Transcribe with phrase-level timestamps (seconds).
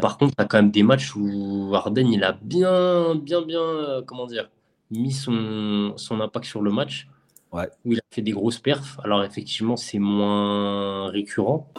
[0.00, 3.60] Par contre, tu as quand même des matchs où Arden, il a bien, bien, bien,
[3.60, 4.50] euh, comment dire,
[4.90, 7.08] mis son, son impact sur le match.
[7.52, 7.68] Ouais.
[7.84, 8.98] Où il a fait des grosses perfs.
[9.04, 11.70] Alors, effectivement, c'est moins récurrent.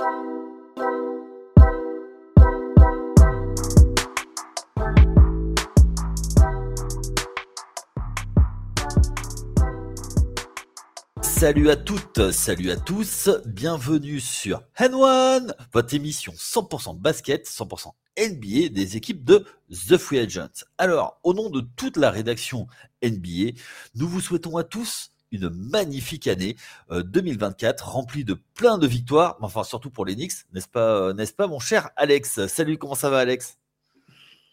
[11.43, 18.69] Salut à toutes, salut à tous, bienvenue sur N1, votre émission 100% basket, 100% NBA
[18.69, 20.63] des équipes de The Free Agents.
[20.77, 22.67] Alors, au nom de toute la rédaction
[23.03, 23.59] NBA,
[23.95, 26.55] nous vous souhaitons à tous une magnifique année
[26.89, 31.13] 2024 euh, remplie de plein de victoires, enfin surtout pour les Knicks, n'est-ce pas, euh,
[31.13, 32.47] n'est-ce pas mon cher Alex?
[32.47, 33.57] Salut, comment ça va Alex?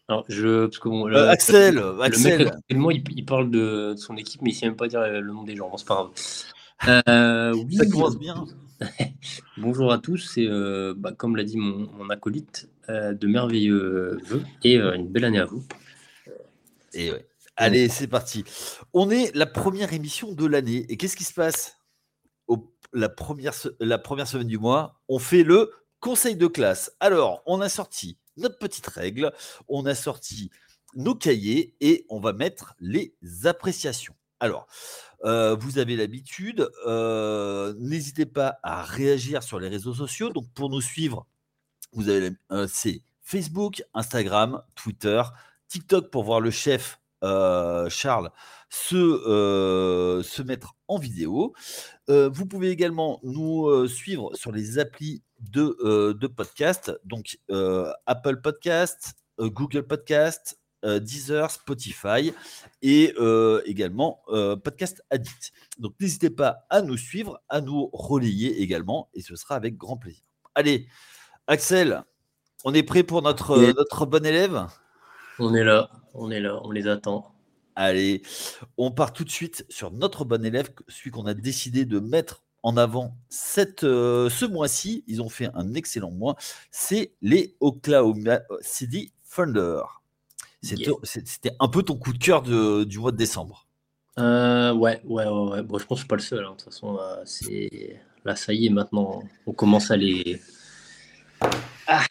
[0.09, 2.51] Alors, je, parce que euh, Axel, le, Axel.
[2.69, 5.45] Mec, il, parle de, son équipe, mais il ne sait même pas dire le nom
[5.45, 5.71] des gens.
[5.77, 6.11] c'est pas grave.
[6.89, 8.47] Euh, oui, Ça commence bien.
[9.59, 14.43] Bonjour à tous, c'est euh, bah, comme l'a dit mon, acolyte, euh, de merveilleux vœux
[14.65, 15.63] et une belle année à vous.
[16.95, 17.13] Et
[17.57, 18.45] Allez, c'est parti.
[18.95, 20.87] On est la première émission de l'année.
[20.89, 21.77] Et qu'est-ce qui se passe?
[22.49, 26.91] Au, la, première, la première semaine du mois On fait le conseil de classe.
[27.01, 29.33] Alors, on a sorti notre petite règle,
[29.69, 30.51] on a sorti
[30.95, 34.15] nos cahiers et on va mettre les appréciations.
[34.41, 34.67] Alors,
[35.23, 36.71] vous avez l'habitude.
[37.79, 40.31] N'hésitez pas à réagir sur les réseaux sociaux.
[40.31, 41.27] Donc, pour nous suivre,
[41.93, 42.33] vous avez
[42.69, 45.23] c'est Facebook, Instagram, Twitter,
[45.69, 48.31] TikTok pour voir le chef Charles
[48.71, 51.55] se, se mettre en vidéo.
[52.09, 57.39] vous pouvez également nous suivre sur les applis de, de podcast, donc
[58.07, 62.33] Apple Podcast, Google Podcast, Deezer, Spotify
[62.83, 65.53] et euh, également euh, Podcast Addict.
[65.79, 69.97] Donc n'hésitez pas à nous suivre, à nous relayer également et ce sera avec grand
[69.97, 70.23] plaisir.
[70.55, 70.87] Allez,
[71.47, 72.03] Axel,
[72.65, 74.67] on est prêt pour notre, notre bon élève?
[75.39, 77.35] On est là, on est là, on les attend.
[77.77, 78.23] Allez,
[78.77, 82.43] on part tout de suite sur notre bon élève, celui qu'on a décidé de mettre
[82.63, 85.05] en avant cette, ce mois-ci.
[85.07, 86.37] Ils ont fait un excellent mois.
[86.71, 89.83] C'est les Oklahoma City Thunder.
[90.63, 93.67] C'était un peu ton coup de cœur du mois de décembre.
[94.19, 96.45] Euh, ouais, ouais, ouais, Bon, je pense que je suis pas le seul.
[96.45, 96.51] Hein.
[96.51, 97.23] De toute façon, là,
[98.25, 100.41] là, ça y est, maintenant, on commence à les.
[101.87, 102.05] Ah,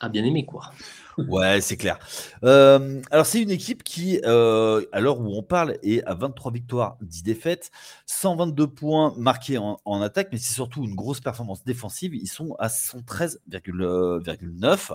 [0.00, 0.72] à bien aimer, quoi.
[1.18, 1.98] Ouais, c'est clair.
[2.44, 6.52] Euh, alors, c'est une équipe qui, euh, à l'heure où on parle, est à 23
[6.52, 7.70] victoires, 10 défaites,
[8.06, 12.14] 122 points marqués en, attaque, mais c'est surtout une grosse performance défensive.
[12.14, 14.92] Ils sont à 113,9.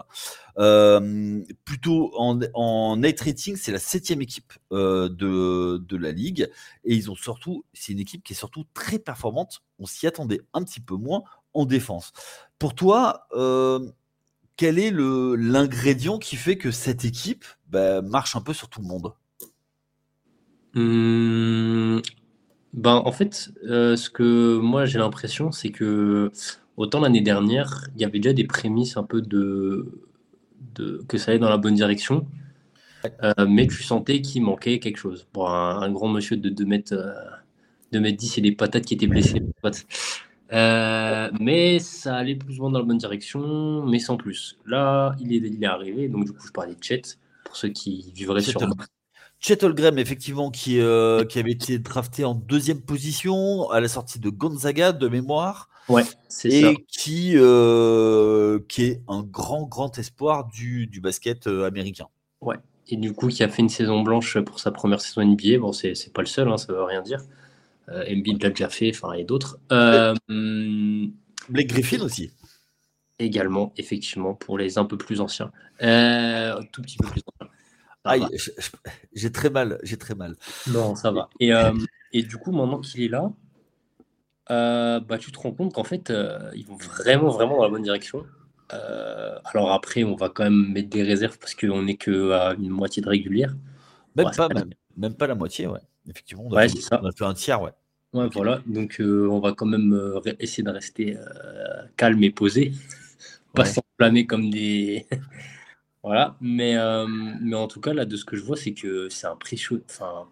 [0.60, 6.50] Euh, plutôt en, en net rating, c'est la septième équipe de, de la ligue.
[6.84, 9.62] Et ils ont surtout, c'est une équipe qui est surtout très performante.
[9.80, 11.24] On s'y attendait un petit peu moins
[11.54, 12.12] en défense.
[12.60, 13.28] Pour toi,
[14.58, 18.88] quel est l'ingrédient qui fait que cette équipe bah, marche un peu sur tout le
[18.88, 19.14] monde?
[20.74, 22.02] Mmh,
[22.74, 26.32] ben, En fait, euh, ce que moi j'ai l'impression, c'est que
[26.76, 29.92] autant l'année dernière, il y avait déjà des prémices un peu de,
[31.08, 32.28] que ça allait dans la bonne direction,
[33.24, 35.28] euh, mais tu sentais qu'il manquait quelque chose.
[35.34, 39.08] Bon, un, grand monsieur de 2 mètres, euh, mètres 10 et des patates qui étaient
[39.08, 39.44] blessées.
[40.54, 44.58] Euh, mais ça allait plus ou moins dans la bonne direction, mais sans plus.
[44.66, 47.02] Là, il est, il est arrivé, donc du coup, je parlais de Chet,
[47.44, 48.60] pour ceux qui vivraient sur.
[49.40, 54.20] Chet Holmgren, effectivement, qui, euh, qui avait été drafté en deuxième position à la sortie
[54.20, 55.70] de Gonzaga de mémoire.
[55.90, 56.72] Ouais, c'est ça.
[56.72, 62.08] Et qui, euh, qui est un grand, grand espoir du, du basket américain.
[62.42, 62.56] Ouais.
[62.90, 65.60] Et du coup, qui a fait une saison blanche pour sa première saison NBA.
[65.60, 67.20] Bon, c'est pas le seul, hein, ça veut rien dire.
[67.90, 69.60] Euh, Embiid l'a déjà fait, enfin, et d'autres.
[69.72, 70.14] Euh,
[71.50, 72.32] Blake Griffin aussi.
[73.20, 75.52] Également, effectivement, pour les un peu plus anciens.
[75.82, 77.22] Euh, tout petit peu plus
[78.06, 78.30] anciens.
[79.14, 80.36] j'ai très mal, j'ai très mal.
[80.68, 81.30] Non, ça va.
[81.40, 81.72] Et, euh,
[82.12, 83.32] et du coup, maintenant qu'il est là,
[84.50, 86.14] bah, tu te rends compte qu'en fait,
[86.54, 88.26] ils vont vraiment, vraiment dans la bonne direction.
[88.70, 93.02] alors après, on va quand même mettre des réserves parce qu'on n'est qu'à une moitié
[93.02, 93.56] de régulière.
[94.16, 95.80] Même pas, même, même, pas la moitié, ouais.
[96.10, 97.72] Effectivement, on a, fait, un tiers, ouais.
[98.14, 98.62] Ouais, voilà.
[98.66, 102.72] Donc, euh, on va quand même euh, essayer de rester euh, calme et posé,
[103.54, 105.06] pas s'enflammer comme des.
[106.04, 106.38] voilà.
[106.40, 106.76] Mais,
[107.42, 109.84] mais en tout cas, là, de ce que je vois, c'est que c'est impressionnant.
[109.90, 110.28] Enfin,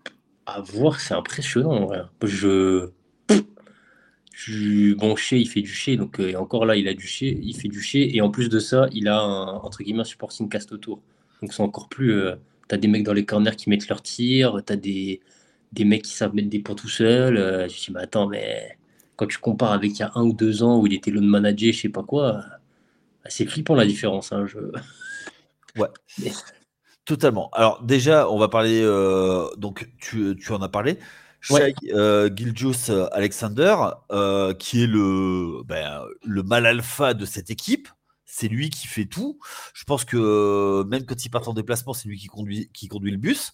[0.45, 1.91] à voir, c'est impressionnant.
[2.23, 2.89] Je.
[4.33, 4.93] je...
[4.93, 7.67] Bon, Chez, il fait du Chez, donc encore là, il a du Chez, il fait
[7.67, 10.71] du Chez, et en plus de ça, il a un, entre guillemets un supporting cast
[10.71, 11.01] autour.
[11.41, 12.21] Donc c'est encore plus.
[12.69, 15.19] t'as des mecs dans les corners qui mettent leurs tirs, t'as des
[15.75, 17.37] des mecs qui savent mettre des points tout seuls.
[17.37, 18.77] Euh, je me dis, mais attends, mais
[19.15, 21.21] quand tu compares avec il y a un ou deux ans où il était l'on
[21.21, 22.43] manager, je sais pas quoi,
[23.27, 24.31] C'est flippant la différence.
[24.31, 24.59] Hein, je...
[25.77, 25.89] Ouais.
[27.03, 27.49] Totalement.
[27.53, 28.81] Alors déjà, on va parler.
[28.81, 30.97] Euh, donc tu, tu, en as parlé.
[31.41, 32.29] Shai euh,
[33.11, 33.75] Alexander,
[34.11, 37.89] euh, qui est le, ben, le mal alpha de cette équipe.
[38.23, 39.37] C'est lui qui fait tout.
[39.73, 43.11] Je pense que même quand il part en déplacement, c'est lui qui conduit, qui conduit
[43.11, 43.53] le bus.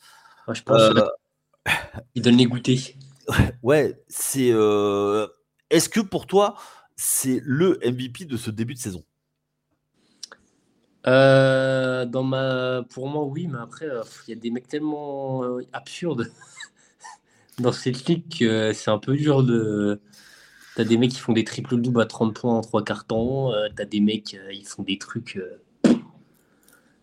[0.53, 0.93] je pense.
[2.15, 2.95] Il donne les goûters.
[3.63, 4.49] Ouais, c'est.
[5.69, 6.55] Est-ce que pour toi,
[6.95, 9.03] c'est le MVP de ce début de saison?
[11.07, 12.83] Euh, dans ma...
[12.93, 16.31] Pour moi, oui, mais après, euh, il y a des mecs tellement euh, absurdes
[17.59, 19.99] dans cette ligue que c'est un peu dur de.
[20.75, 23.51] T'as des mecs qui font des triple doubles à 30 points en 3 quarts temps.
[23.75, 25.37] T'as des mecs, ils font des trucs.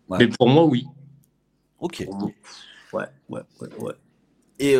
[0.09, 0.87] Mais pour moi, oui.
[1.79, 2.07] Ok.
[2.91, 3.93] Ouais, ouais, ouais, ouais.
[4.59, 4.75] Et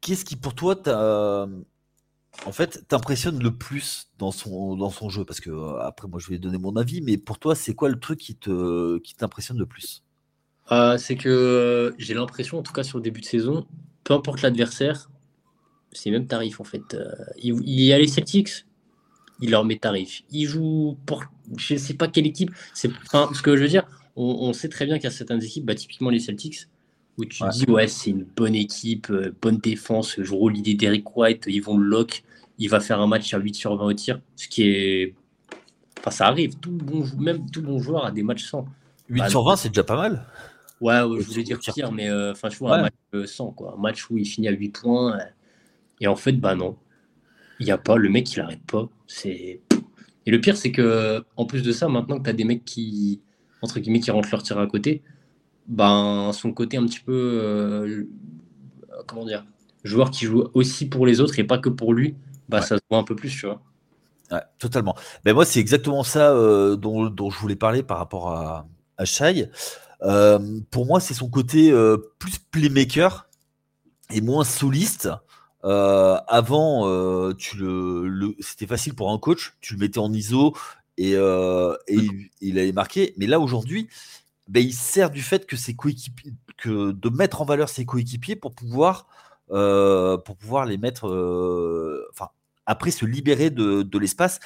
[0.00, 0.76] qu'est-ce qui, pour toi,
[2.88, 5.24] t'impressionne le plus dans son, jeu?
[5.24, 7.88] Parce que, euh, après, moi, je vais donner mon avis, mais pour toi, c'est quoi
[7.88, 8.34] le truc qui,
[9.16, 10.02] t'impressionne le plus?
[10.72, 13.66] Euh, C'est que euh, j'ai l'impression, en tout cas sur le début de saison,
[14.04, 15.10] peu importe l'adversaire,
[15.92, 16.96] c'est même tarif en fait.
[17.38, 18.66] il, y a les Celtics,
[19.40, 20.22] il leur met tarif.
[20.30, 21.24] Il joue pour
[21.56, 22.50] je sais pas quelle équipe.
[22.74, 23.84] C'est, ce que je veux dire,
[24.16, 26.68] on, sait très bien qu'il y a certaines équipes, bah, typiquement les Celtics,
[27.18, 29.12] où tu dis ouais c'est une bonne équipe,
[29.42, 32.22] bonne défense, je roule l'idée d'Eric White, ils vont le lock
[32.58, 35.14] il va faire un match à 8 sur 20 au tir, ce qui est.
[36.00, 38.66] Enfin, ça arrive, tout bon, même tout bon joueur a des matchs sans.
[39.08, 40.26] 8 bah, sur 20, c'est déjà pas mal.
[40.80, 43.74] Ouais, je voulais dire tir, mais euh, enfin, je vois un match sans, quoi.
[43.76, 45.18] Un match où il finit à 8 points.
[46.00, 46.76] Et en fait, bah non.
[47.60, 48.88] Il n'y a pas, le mec, il arrête pas.
[49.06, 49.60] C'est.
[50.26, 52.64] Et le pire, c'est que, en plus de ça, maintenant que tu as des mecs
[52.64, 53.20] qui,
[53.62, 55.02] entre guillemets, qui rentrent leur tir à côté,
[55.68, 57.12] ben, son côté un petit peu.
[57.12, 58.04] Euh,
[59.06, 59.44] comment dire
[59.84, 62.16] Joueur qui joue aussi pour les autres et pas que pour lui,
[62.48, 63.60] bah, ça se voit un peu plus, tu vois.
[64.30, 64.96] Ouais, totalement.
[65.24, 68.66] Ben moi, c'est exactement ça euh, dont, dont, je voulais parler par rapport à,
[68.96, 69.50] à Shai.
[70.02, 71.72] Euh, pour moi, c'est son côté
[72.18, 73.28] plus playmaker
[74.10, 75.10] et moins soliste.
[75.62, 80.54] avant, tu le, c'était facile pour un coach, tu le mettais en ISO
[80.96, 82.08] et, et
[82.40, 83.14] il, allait marquer.
[83.16, 83.88] Mais là, aujourd'hui,
[84.48, 88.36] ben, il sert du fait que ses coéquipiers, que de mettre en valeur ses coéquipiers
[88.36, 89.06] pour pouvoir,
[89.48, 91.04] pour pouvoir les mettre,
[92.12, 92.30] enfin,
[92.68, 94.38] après se libérer de, l'espace.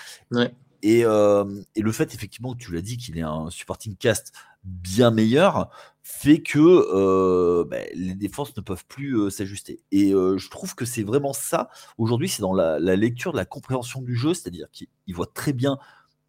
[0.83, 1.45] Et, euh,
[1.75, 4.33] et, le fait, effectivement, que tu l'as dit, qu'il ait un supporting cast
[4.65, 5.71] bien meilleur,
[6.03, 9.81] fait que euh, ben, les défenses ne peuvent plus euh, s'ajuster.
[9.91, 11.69] Et je trouve que c'est vraiment ça.
[11.99, 15.79] Aujourd'hui, c'est dans la, lecture de la compréhension du jeu, c'est-à-dire qu'il voit très bien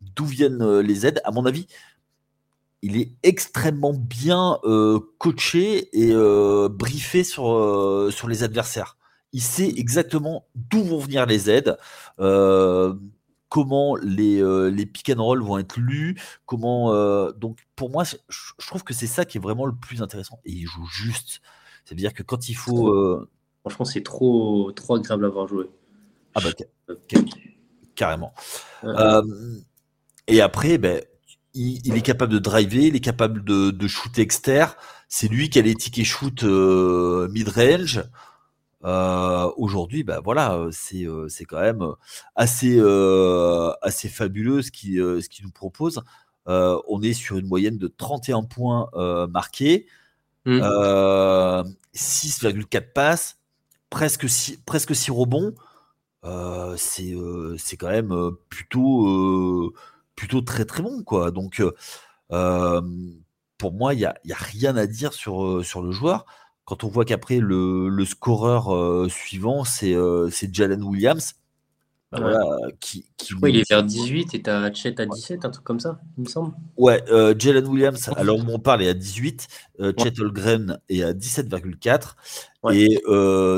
[0.02, 1.22] d'où viennent les aides.
[1.24, 1.68] À mon avis,
[2.84, 4.60] il est extrêmement bien
[5.18, 6.14] coaché et
[6.70, 8.98] briefé sur, sur les adversaires
[9.34, 11.78] il sait exactement d'où vont venir les aides,
[12.20, 12.94] euh,
[13.50, 16.16] comment les, euh, les pick and roll vont être lus,
[16.46, 16.94] comment.
[16.94, 20.40] Euh, donc pour moi, je, trouve que c'est ça qui est vraiment le plus intéressant.
[20.46, 21.42] Et il joue juste.
[21.84, 23.28] C'est-à-dire que quand il faut.
[23.62, 25.70] Franchement, c'est trop, trop agréable à voir jouer.
[26.36, 26.96] Ah bah,
[27.96, 28.34] carrément.
[30.28, 31.02] et après, ben,
[31.54, 34.72] il, est capable de driver, il est capable de, de shooter externe.
[35.08, 38.04] C'est lui qui a les tickets shoot mid-range.
[38.86, 41.86] Euh, aujourd'hui, bah voilà, euh, c'est euh, c'est quand même
[42.36, 42.80] assez
[43.82, 46.02] assez fabuleux ce qu'il ce qu'il nous propose.
[46.48, 48.90] on est sur une moyenne de 31 points
[49.30, 49.88] marqués,
[50.46, 52.86] 6,4 mmh.
[52.94, 53.38] passes,
[53.90, 55.54] presque 6, presque 6 rebonds.
[56.78, 57.16] c'est
[57.58, 59.74] c'est quand même plutôt
[60.16, 61.32] plutôt très très bon quoi.
[61.32, 61.62] Donc
[63.58, 66.26] pour moi, il n'y a, y a, rien à dire sur, sur le joueur
[66.66, 71.34] quand on voit qu'après le, scoreur euh, suivant, c'est euh, Jalen Williams,
[72.12, 72.40] bah voilà,
[72.80, 73.06] qui,
[73.44, 76.30] il est vers 18 et t'as Chet à 17, un truc comme ça, il me
[76.30, 76.54] semble.
[76.78, 79.48] Ouais, euh, Jalen Williams, alors on parle, est à 18,
[79.98, 82.16] Chet Holgren est à 17,4
[82.72, 83.02] et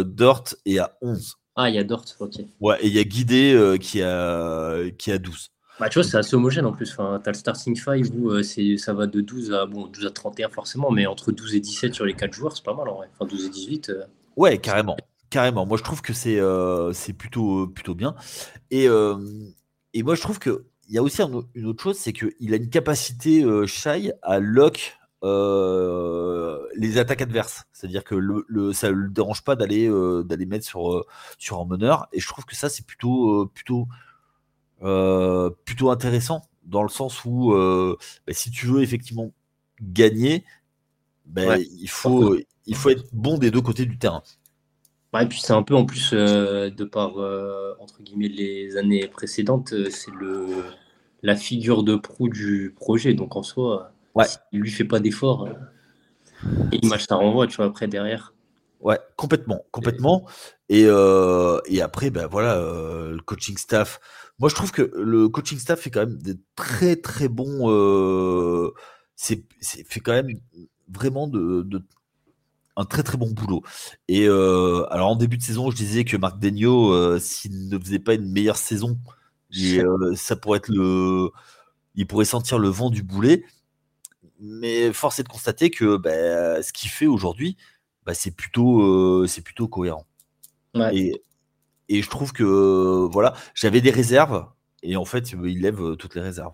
[0.05, 1.37] Dort est à 11.
[1.57, 2.41] Ah, il y a Dort, ok.
[2.59, 5.51] Ouais, et il y a Guidé qui, a, qui a 12.
[5.79, 6.91] Bah, tu vois, c'est assez homogène en plus.
[6.91, 8.43] Enfin, tu as le starting 5 où euh,
[8.77, 11.93] ça va de 12 à, bon, 12 à 31 forcément, mais entre 12 et 17
[11.93, 13.09] sur les 4 joueurs, c'est pas mal en vrai.
[13.13, 13.89] Enfin, 12 et 18.
[13.89, 14.05] Euh,
[14.37, 14.95] ouais, carrément.
[15.29, 15.65] Carrément.
[15.65, 18.15] Moi, je trouve que c'est euh, c'est plutôt, plutôt bien.
[18.71, 20.55] Et, et moi, je trouve qu'il
[20.89, 26.97] y a aussi une autre chose, c'est qu'il a une capacité shy à lock les
[26.97, 27.65] attaques adverses.
[27.73, 29.89] C'est-à-dire que le, ça ne le dérange pas d'aller
[30.23, 31.05] d'aller mettre sur,
[31.37, 32.07] sur un meneur.
[32.13, 33.87] Et je trouve que ça, c'est plutôt, plutôt
[34.85, 39.31] euh, plutôt intéressant dans le sens où euh, bah, si tu veux effectivement
[39.81, 40.43] gagner,
[41.25, 42.37] bah, il, faut,
[42.67, 44.21] il faut être bon des deux côtés du terrain.
[45.19, 47.17] et puis c'est un peu en plus, euh, de par
[47.79, 50.45] entre guillemets les années précédentes, c'est le
[51.23, 53.15] la figure de proue du projet.
[53.15, 54.25] Donc en soi, ouais.
[54.51, 55.49] il lui fait pas d'effort,
[56.71, 58.35] il match ça renvoie, tu vois, après derrière.
[58.81, 60.27] Ouais, complètement, complètement.
[60.69, 63.99] Et, et après, ben voilà, le coaching staff.
[64.39, 68.71] Moi, je trouve que le coaching staff fait quand même des très très bons.
[69.15, 70.29] c'est fait quand même
[70.89, 71.63] vraiment de,
[72.75, 73.63] un très très bon boulot.
[74.07, 77.79] Et euh, alors en début de saison, je disais que Marc Degno, euh, s'il ne
[77.79, 78.97] faisait pas une meilleure saison,
[79.57, 81.29] euh, ça pourrait être le,
[81.95, 83.43] il pourrait sentir le vent du boulet.
[84.41, 87.55] Mais force est de constater que bah, ce qu'il fait aujourd'hui,
[88.05, 90.05] bah, c'est plutôt, c'est plutôt cohérent.
[90.91, 91.21] Et,
[91.89, 94.47] et, je trouve que voilà, j'avais des réserves
[94.83, 96.53] et en fait, il lève toutes les réserves.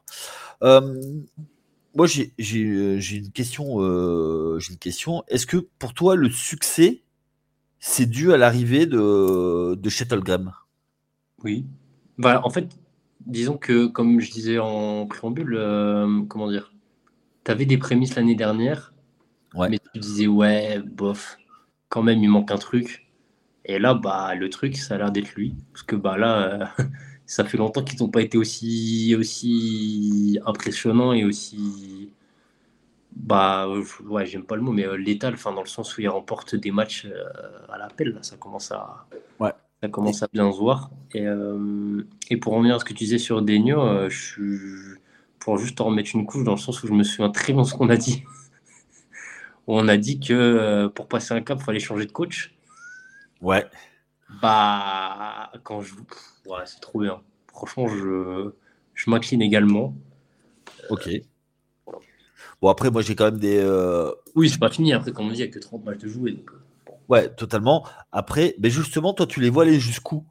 [1.93, 3.81] Moi, j'ai une question.
[3.81, 5.23] Euh, j'ai une question.
[5.27, 7.03] Est-ce que pour toi, le succès,
[7.79, 10.53] c'est dû à l'arrivée de, de Shuttlegram?
[11.43, 11.65] Oui.
[12.17, 12.69] Bah, en fait,
[13.25, 16.73] disons que, comme je disais en préambule, euh, comment dire,
[17.43, 18.93] tu avais des prémices l'année dernière,
[19.55, 21.37] mais tu disais, ouais, bof,
[21.89, 23.10] quand même, il manque un truc.
[23.65, 25.55] Et là, bah, le truc, ça a l'air d'être lui.
[25.73, 26.83] Parce que bah, là, euh,
[27.25, 32.11] ça fait longtemps qu'ils n'ont pas été aussi, aussi impressionnants et aussi.
[33.15, 33.67] Bah,
[34.05, 36.55] ouais, j'aime pas le mot, mais euh, létal, enfin, dans le sens où ils remportent
[36.55, 37.29] des matchs euh,
[37.69, 39.05] à l'appel, ça commence à.
[39.39, 39.51] Ouais.
[39.81, 40.91] Ça commence à bien se voir.
[41.13, 44.97] Et, euh, et pour revenir à ce que tu disais sur Denio, je suis.
[45.39, 47.63] Pour juste en remettre une couche, dans le sens où je me souviens très bien
[47.63, 48.23] de ce qu'on a dit.
[49.67, 52.53] on a dit que pour passer un cap, il fallait changer de coach.
[53.41, 53.65] Ouais.
[54.41, 55.95] Bah, quand je.
[56.45, 57.21] Ouais, c'est trop bien.
[57.47, 58.51] Franchement, je,
[58.93, 59.95] je m'incline également.
[60.89, 61.09] Ok.
[62.61, 63.57] Bon, après, moi, j'ai quand même des.
[63.57, 64.93] Euh, oui, c'est pas fini.
[64.93, 66.31] Après, comme on dit, il n'y a que 30 matchs de jouer.
[66.33, 66.51] Donc...
[66.51, 67.85] Euh, ouais, totalement.
[68.11, 70.23] Après, mais justement, toi, tu les vois aller jusqu'où?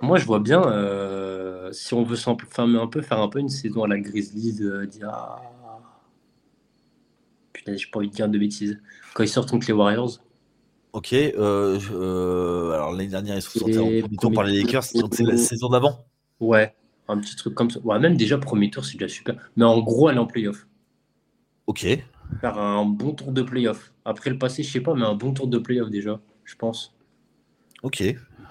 [0.00, 3.48] Moi, je vois bien, euh, si on veut s'enfermer un peu, faire un peu une
[3.48, 5.40] saison à la Grizzlies, euh, dire.
[7.52, 8.80] Putain, j'ai pas envie de dire de bêtises.
[9.14, 10.18] Quand ils sortent contre les Warriors.
[10.92, 11.14] Ok.
[11.14, 15.14] Euh, euh, alors l'année dernière, ils sont sortis en premier tour par les Lakers, donc
[15.14, 16.04] c'est la saison d'avant.
[16.38, 16.74] Ouais,
[17.08, 17.80] un petit truc comme ça.
[17.80, 19.36] Ouais, même déjà premier tour, c'est déjà super.
[19.56, 20.66] Mais en gros, elle est en playoff.
[21.66, 21.86] Ok.
[22.40, 23.92] Faire un bon tour de playoff.
[24.04, 26.94] Après le passé, je sais pas, mais un bon tour de playoff déjà, je pense.
[27.82, 28.02] Ok.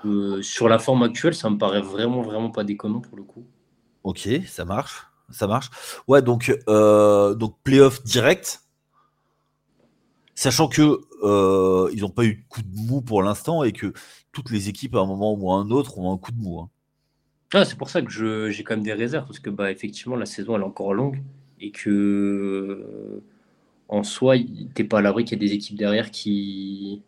[0.05, 3.45] Euh, sur la forme actuelle, ça me paraît vraiment, vraiment pas déconnant pour le coup.
[4.03, 5.07] Ok, ça marche.
[5.29, 5.69] Ça marche.
[6.07, 8.60] Ouais, donc, donc playoff direct.
[10.35, 13.93] Sachant que euh, ils n'ont pas eu de coup de mou pour l'instant et que
[14.31, 16.59] toutes les équipes, à un moment ou à un autre, ont un coup de mou.
[16.59, 16.69] Hein.
[17.53, 20.25] Ah, c'est pour ça que j'ai quand même des réserves, parce que bah, effectivement, la
[20.25, 21.21] saison elle est encore longue
[21.59, 23.21] et que
[23.91, 24.35] en soi,
[24.73, 27.03] t'es pas à l'abri qu'il y a des équipes derrière qui.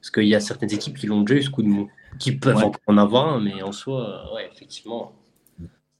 [0.00, 2.32] Parce qu'il y a certaines équipes qui l'ont déjà eu ce coup de mou, qui
[2.32, 5.12] peuvent encore en avoir un, mais en soi, ouais, effectivement,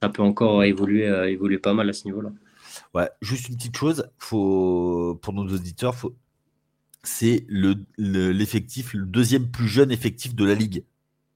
[0.01, 2.31] ça peut encore évoluer, euh, évoluer pas mal à ce niveau-là.
[2.95, 6.15] Ouais, juste une petite chose, faut, pour nos auditeurs, faut,
[7.03, 7.45] c'est
[7.97, 10.85] l'effectif, le, deuxième plus jeune effectif de la ligue.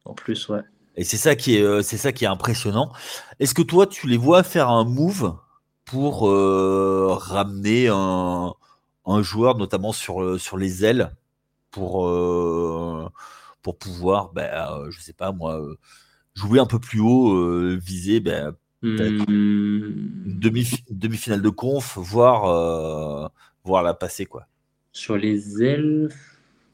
[0.05, 0.61] En plus, ouais.
[0.95, 2.93] Et c'est ça qui est, euh, c'est ça qui est impressionnant.
[3.41, 5.37] Est-ce que toi, tu les vois faire un move
[5.83, 8.53] pour euh, ramener un,
[9.21, 11.13] joueur, notamment sur, euh, sur les ailes,
[11.71, 12.09] pour,
[13.61, 15.61] pour pouvoir, ben, je sais pas moi,
[16.35, 19.25] jouer un peu plus haut, viser ben, hmm.
[19.27, 20.39] une
[20.89, 23.31] demi-finale de conf, voire,
[23.63, 24.47] voir la passer quoi.
[24.91, 26.09] Sur les ailes,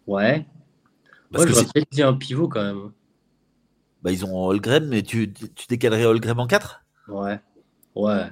[0.07, 0.45] ouais.
[1.31, 2.91] Parce que c'est peut-être dit un pivot quand même.
[4.01, 7.39] Bah, ils ont Holgren, mais tu, tu décalerais Holgren en 4 Ouais.
[7.95, 8.27] Ouais.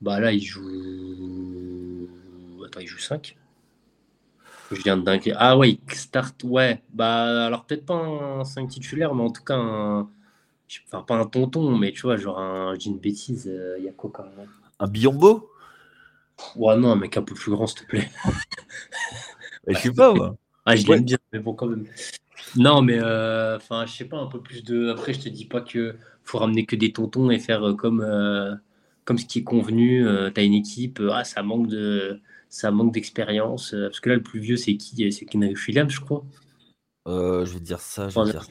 [0.00, 2.08] Bah là, il joue.
[2.64, 3.36] Attends, il joue 5
[4.70, 5.34] Je viens de dinguer.
[5.36, 6.82] Ah ouais, start, ouais.
[6.92, 10.08] Bah alors peut-être pas un 5 titulaire, mais en tout cas un.
[10.86, 12.74] Enfin, pas un tonton, mais tu vois, genre un.
[12.74, 15.50] Je dis une bêtise, euh, il y a quoi quand même Un Biombo?
[16.56, 18.10] Ouais, non, un mec un peu plus grand, s'il te plaît.
[19.68, 20.36] je sais pas, moi.
[20.66, 21.86] Ah, je l'aime bien, mais bon, quand même.
[22.56, 24.88] Non, mais euh, enfin, je sais pas, un peu plus de.
[24.90, 28.00] Après, je te dis pas que faut ramener que des tontons et faire euh, comme,
[28.00, 28.54] euh,
[29.04, 30.06] comme ce qui est convenu.
[30.34, 33.74] tu as une équipe, ah, ça manque de, ça manque d'expérience.
[33.78, 35.10] parce que là, le plus vieux, c'est qui?
[35.12, 36.24] C'est Kenry Williams, je crois.
[37.06, 38.08] je vais dire ça.
[38.08, 38.46] Je vais dire...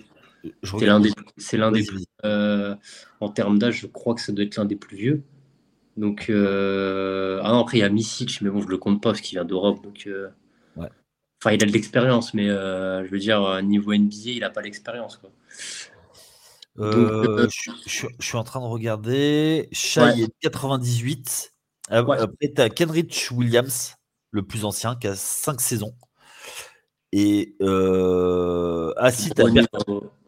[0.64, 1.86] C'est l'un des, c'est l'un des,
[2.24, 5.24] en termes d'âge, je crois que ça doit être l'un des plus vieux.
[5.98, 7.40] Donc, euh...
[7.44, 9.38] ah non, après, il y a Misic, mais bon, je le compte pas parce qu'il
[9.38, 9.84] vient d'Europe.
[9.84, 10.30] Donc, euh...
[10.76, 10.90] ouais.
[11.42, 14.62] Enfin, il a de l'expérience, mais euh, je veux dire, niveau NBA, il n'a pas
[14.62, 15.22] l'expérience.
[16.80, 17.48] Euh,
[17.86, 19.70] je, je, suis en train de regarder.
[19.72, 20.22] Shai ouais.
[20.22, 21.54] est 98.
[21.92, 21.98] Ouais.
[21.98, 23.96] Après, tu as Kenrich Williams,
[24.32, 25.94] le plus ancien, qui a 5 saisons.
[27.12, 28.92] Et euh...
[28.98, 29.44] ah si, t'as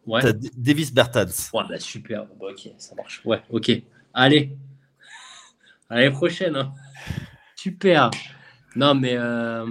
[0.06, 0.20] Ouais.
[0.22, 1.26] T'as Davis Bertans.
[1.52, 2.26] Ouais, bah super.
[2.40, 3.22] Bah, ok, ça marche.
[3.24, 3.70] Ouais, ok.
[4.14, 4.56] Allez.
[5.90, 6.56] À l'année prochaine.
[6.56, 6.72] hein.
[7.56, 8.10] Super.
[8.76, 9.66] Non, mais euh,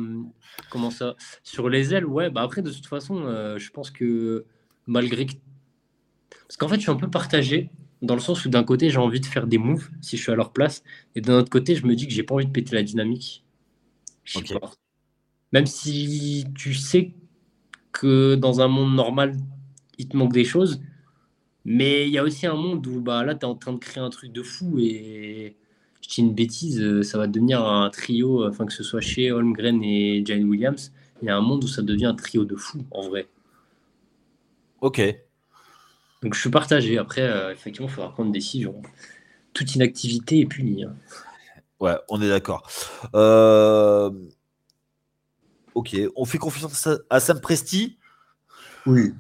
[0.70, 1.15] comment ça?
[1.44, 2.30] Sur les ailes, ouais.
[2.30, 4.46] Bah après, de toute façon, euh, je pense que
[4.88, 5.34] malgré que.
[6.48, 7.70] Parce qu'en fait, je suis un peu partagé
[8.01, 10.32] dans le sens où d'un côté, j'ai envie de faire des moves si je suis
[10.32, 10.84] à leur place,
[11.15, 13.44] et d'un autre côté, je me dis que j'ai pas envie de péter la dynamique.
[14.24, 14.62] Je sais Ok.
[14.62, 14.72] pas.
[15.54, 17.13] Même si tu sais
[17.92, 19.38] que dans un monde normal,
[19.98, 20.82] il te manque des choses,
[21.66, 23.80] mais il y a aussi un monde où bah, là, tu es en train de
[23.80, 25.56] créer un truc de fou et
[26.02, 29.32] je dis une bêtise, euh, ça va devenir un trio, enfin que ce soit chez
[29.32, 32.56] Holmgren et Jane Williams, il y a un monde où ça devient un trio de
[32.56, 33.28] fou en vrai.
[34.82, 35.02] Ok.
[36.22, 36.98] Donc je suis partagé.
[36.98, 38.82] Après, euh, effectivement, il faudra prendre une décision.
[39.54, 40.84] Toute inactivité est punie.
[40.84, 40.96] hein.
[41.80, 42.70] Ouais, on est d'accord.
[43.16, 44.12] Euh,
[45.75, 47.98] Ok, on fait confiance à Sam Presti?
[48.86, 49.14] Oui.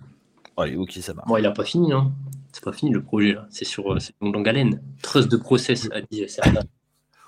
[0.57, 1.27] Allez, ok, ça marche.
[1.27, 1.91] Bon, il n'a pas fini.
[1.93, 2.11] Hein.
[2.53, 3.47] C'est pas fini le projet là.
[3.49, 4.81] C'est sur euh, c'est une longue haleine.
[5.01, 6.25] Trust de process, a dit.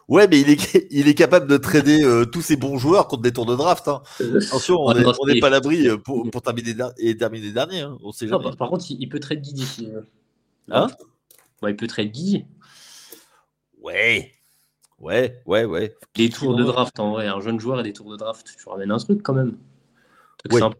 [0.07, 3.23] Ouais, mais il est, il est capable de trader euh, tous ses bons joueurs contre
[3.23, 3.89] des tours de draft.
[3.89, 4.01] hein.
[4.21, 7.81] Attention, on n'est pas à l'abri euh, pour, pour terminer, et terminer dernier.
[7.81, 7.97] hein.
[8.01, 8.43] On sait Non, jamais.
[8.45, 9.89] par, par contre, il, il peut trade Guidi.
[9.93, 9.99] euh.
[10.71, 10.87] Hein?
[11.61, 12.45] Ouais, il peut trade Guidi.
[13.81, 14.31] Ouais.
[14.99, 15.93] Ouais, ouais, ouais.
[16.15, 17.27] Des tours de draft en vrai.
[17.27, 19.49] Un jeune joueur et des tours de draft, tu ramènes un truc quand même.
[19.49, 20.59] Un truc Ouais.
[20.61, 20.77] sympa,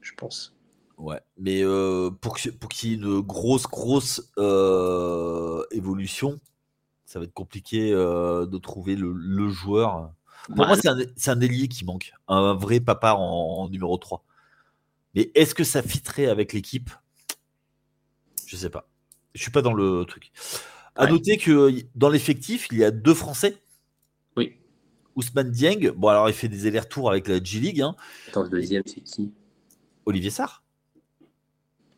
[0.00, 0.54] je pense.
[1.00, 2.52] Ouais, mais euh, pour qu'il
[2.90, 6.38] y ait une grosse, grosse euh, évolution,
[7.06, 10.12] ça va être compliqué euh, de trouver le, le joueur.
[10.46, 10.76] Pour Bah, moi,
[11.16, 14.22] c'est un, ailier qui manque, un vrai papa en, en numéro 3.
[15.14, 16.90] Mais est-ce que ça fitterait avec l'équipe?
[18.44, 18.86] Je sais pas.
[19.34, 20.32] Je suis pas dans le truc.
[20.96, 21.10] À Ouais.
[21.12, 23.56] noter que dans l'effectif, il y a deux Français.
[24.36, 24.56] Oui.
[25.16, 27.96] Ousmane Dieng, bon alors il fait des allers-retours avec la G-League, hein.
[28.28, 29.32] Attends, le deuxième, c'est qui?
[30.04, 30.62] Olivier Sarr.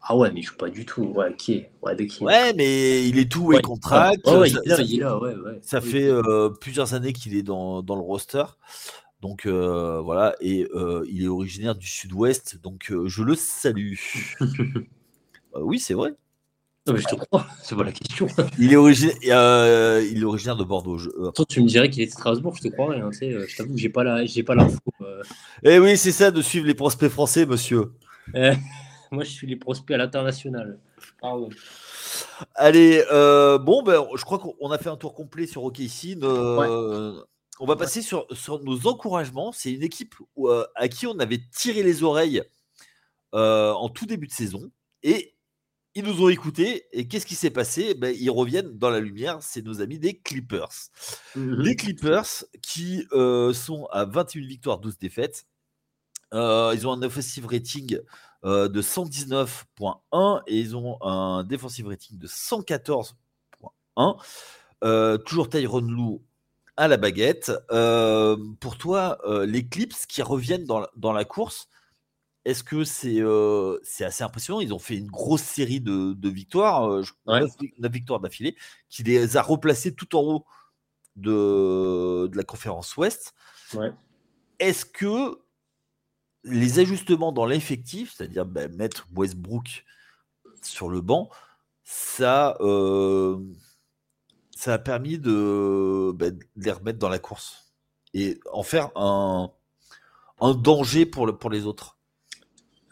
[0.03, 1.03] Ah ouais, mais il joue pas du tout.
[1.03, 2.25] Ouais, qui Ouais, de qui?
[2.25, 3.59] Ouais, mais il est tout Ouais.
[3.59, 4.27] et contract.
[4.27, 4.77] Ouais, ça, il est là,
[5.63, 8.45] ça il est fait, là, ça euh, plusieurs années qu'il est dans, dans le roster.
[9.21, 13.95] Donc euh, voilà, et euh, il est originaire du sud-ouest, donc euh, je le salue.
[15.55, 16.15] Oui, c'est vrai.
[16.87, 18.27] Non, mais je te crois, c'est pas la question.
[18.59, 20.99] Il est, originaire, il est originaire de Bordeaux.
[20.99, 23.01] je- Toi, tu me dirais qu'il était de Strasbourg, je te croirais.
[23.01, 24.03] Hein, je t'avoue que j'ai pas
[24.55, 24.79] l'info.
[25.63, 27.93] Eh oui, c'est ça de suivre les prospects français, monsieur.
[29.13, 30.81] Moi, je suis les prospects à l'international.
[31.21, 31.51] Pardon.
[32.55, 36.17] Allez, euh, bon, ben, je crois qu'on a fait un tour complet sur OKC.
[36.23, 37.23] Euh,
[37.61, 39.53] On va passer sur, sur nos encouragements.
[39.53, 42.43] C'est une équipe où, euh, à qui on avait tiré les oreilles
[43.35, 44.71] euh, en tout début de saison.
[45.03, 45.37] Et
[45.95, 46.87] ils nous ont écoutés.
[46.93, 47.93] Et qu'est-ce qui s'est passé?
[47.93, 49.39] Ben, Ils reviennent dans la lumière.
[49.43, 50.73] C'est nos amis des Clippers.
[51.37, 55.45] Les Clippers qui euh, sont à 21 victoires, 12 défaites.
[56.33, 57.99] Euh, ils ont un offensive rating
[58.45, 64.17] euh, de 119.1 et ils ont un defensive rating de 114.1.
[64.85, 66.23] Euh, toujours Tyron Lou
[66.77, 67.53] à la baguette.
[67.71, 71.69] Euh, pour toi, les Clips qui reviennent dans la, dans la course,
[72.45, 74.61] est-ce que c'est assez impressionnant?
[74.61, 76.89] Ils ont fait une grosse série de, de victoires,
[77.27, 77.41] Ouais.
[77.41, 78.57] neuf vi- neuf victoires d'affilée,
[78.89, 80.45] qui les a replacés tout en haut
[81.15, 83.35] de, de la conférence Ouest.
[83.75, 83.93] Ouais.
[84.59, 85.39] Est-ce que
[86.45, 89.85] les ajustements dans l'effectif, c'est-à-dire ben, mettre Westbrook
[90.63, 91.31] sur le banc,
[91.85, 93.39] ça, euh,
[94.67, 97.75] a permis de, ben, de les remettre dans la course
[98.15, 99.51] et en faire un,
[100.41, 101.99] danger pour, le, pour les autres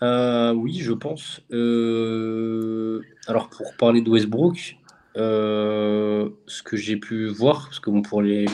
[0.03, 1.41] Euh, oui, je pense.
[1.53, 4.77] Euh, alors, pour parler de Westbrook,
[5.17, 8.47] ce que j'ai pu voir, parce que pour les,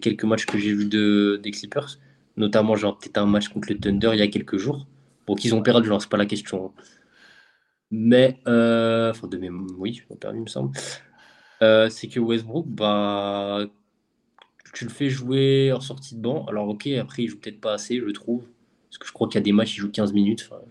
[0.00, 1.98] quelques matchs que j'ai vus de, des Clippers,
[2.36, 4.86] notamment genre peut-être un match contre le Thunder il y a quelques jours,
[5.26, 6.66] bon, qu'ils ont perdu, c'est pas la question.
[6.66, 6.82] hein.
[7.90, 10.76] Mais, euh, enfin, de même, oui, ils ont perdu, il me semble.
[11.62, 13.66] Euh, c'est que Westbrook, bah,
[14.74, 16.46] tu le fais jouer en sortie de banc.
[16.46, 18.44] Alors, ok, après, il joue peut-être pas assez, je trouve.
[18.88, 20.48] Parce que je crois qu'il y a des matchs, il joue 15 minutes.
[20.50, 20.62] Enfin,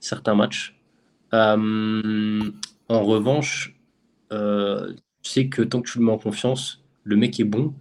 [0.00, 0.78] certains matchs.
[1.34, 2.40] Euh,
[2.88, 3.76] en revanche,
[4.32, 7.74] euh, tu sais que tant que tu le mets en confiance, le mec est bon.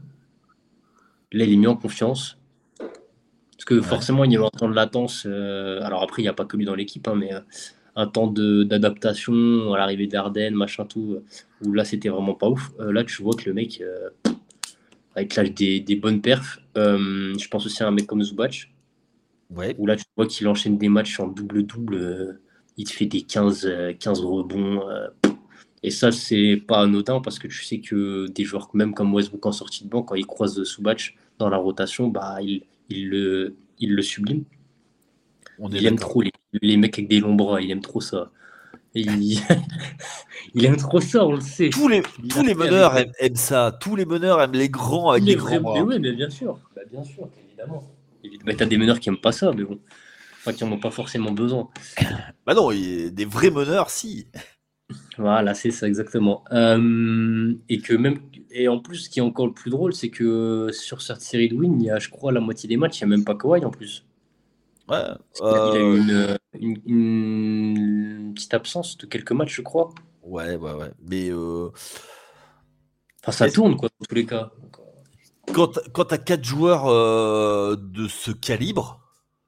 [1.31, 2.39] Là, il est mis en confiance.
[3.67, 5.23] Parce que forcément, il y a eu un temps de latence.
[5.25, 7.39] euh, alors après, il n'y a pas que lui dans l'équipe, hein, mais euh,
[7.95, 11.23] un temps d'adaptation à l'arrivée d'Arden, machin tout, euh,
[11.67, 12.71] où là, c'était vraiment pas ouf.
[12.79, 13.81] Là, tu vois que le mec,
[15.17, 16.59] il te lâche des, des bonnes perfs.
[16.75, 18.71] Je pense aussi à un mec comme Zubac
[19.51, 19.75] Ouais.
[19.77, 22.39] où là tu vois qu'il enchaîne des matchs en double-double,
[22.77, 24.81] il te fait des 15, euh, 15 rebonds.
[25.83, 29.45] et ça, c'est pas anodin parce que tu sais que des joueurs même comme Westbrook
[29.45, 33.55] en sortie de banc, quand ils croisent Subach dans la rotation, bah, il, il, le,
[33.79, 34.43] il le sublime.
[35.59, 38.31] On Il aime trop les, les mecs avec des longs bras, il aime trop ça.
[38.93, 39.39] il...
[40.53, 41.69] il aime trop ça, on le sait.
[41.69, 43.77] Tous les, tous les meneurs aiment, ça.
[43.79, 46.59] Tous les meneurs aiment les grands avec les, grands Mais oui, mais bien sûr.
[46.75, 47.83] Bah, bien sûr, évidemment.
[48.45, 49.79] Mais t'as des meneurs qui aiment pas ça, mais bon.
[50.39, 51.69] Enfin, qui en ont pas forcément besoin.
[52.45, 54.27] Bah non, des vrais meneurs, si.
[55.17, 56.43] Voilà, c'est ça exactement.
[56.51, 58.19] Euh, et que même
[58.51, 61.49] et en plus, ce qui est encore le plus drôle, c'est que sur cette série
[61.49, 63.25] de win, il y a, je crois, la moitié des matchs, il n'y a même
[63.25, 64.05] pas Kawhi en plus.
[64.87, 65.01] Ouais.
[65.39, 69.89] Il a eu euh, une, petite absence de quelques matchs, je crois.
[70.21, 70.91] Ouais, ouais, ouais.
[71.09, 71.69] Mais euh,
[73.21, 74.51] enfin, ça tourne quoi, dans tous les cas.
[75.53, 76.85] Quand, quand tu as quatre joueurs
[77.77, 79.01] de ce calibre.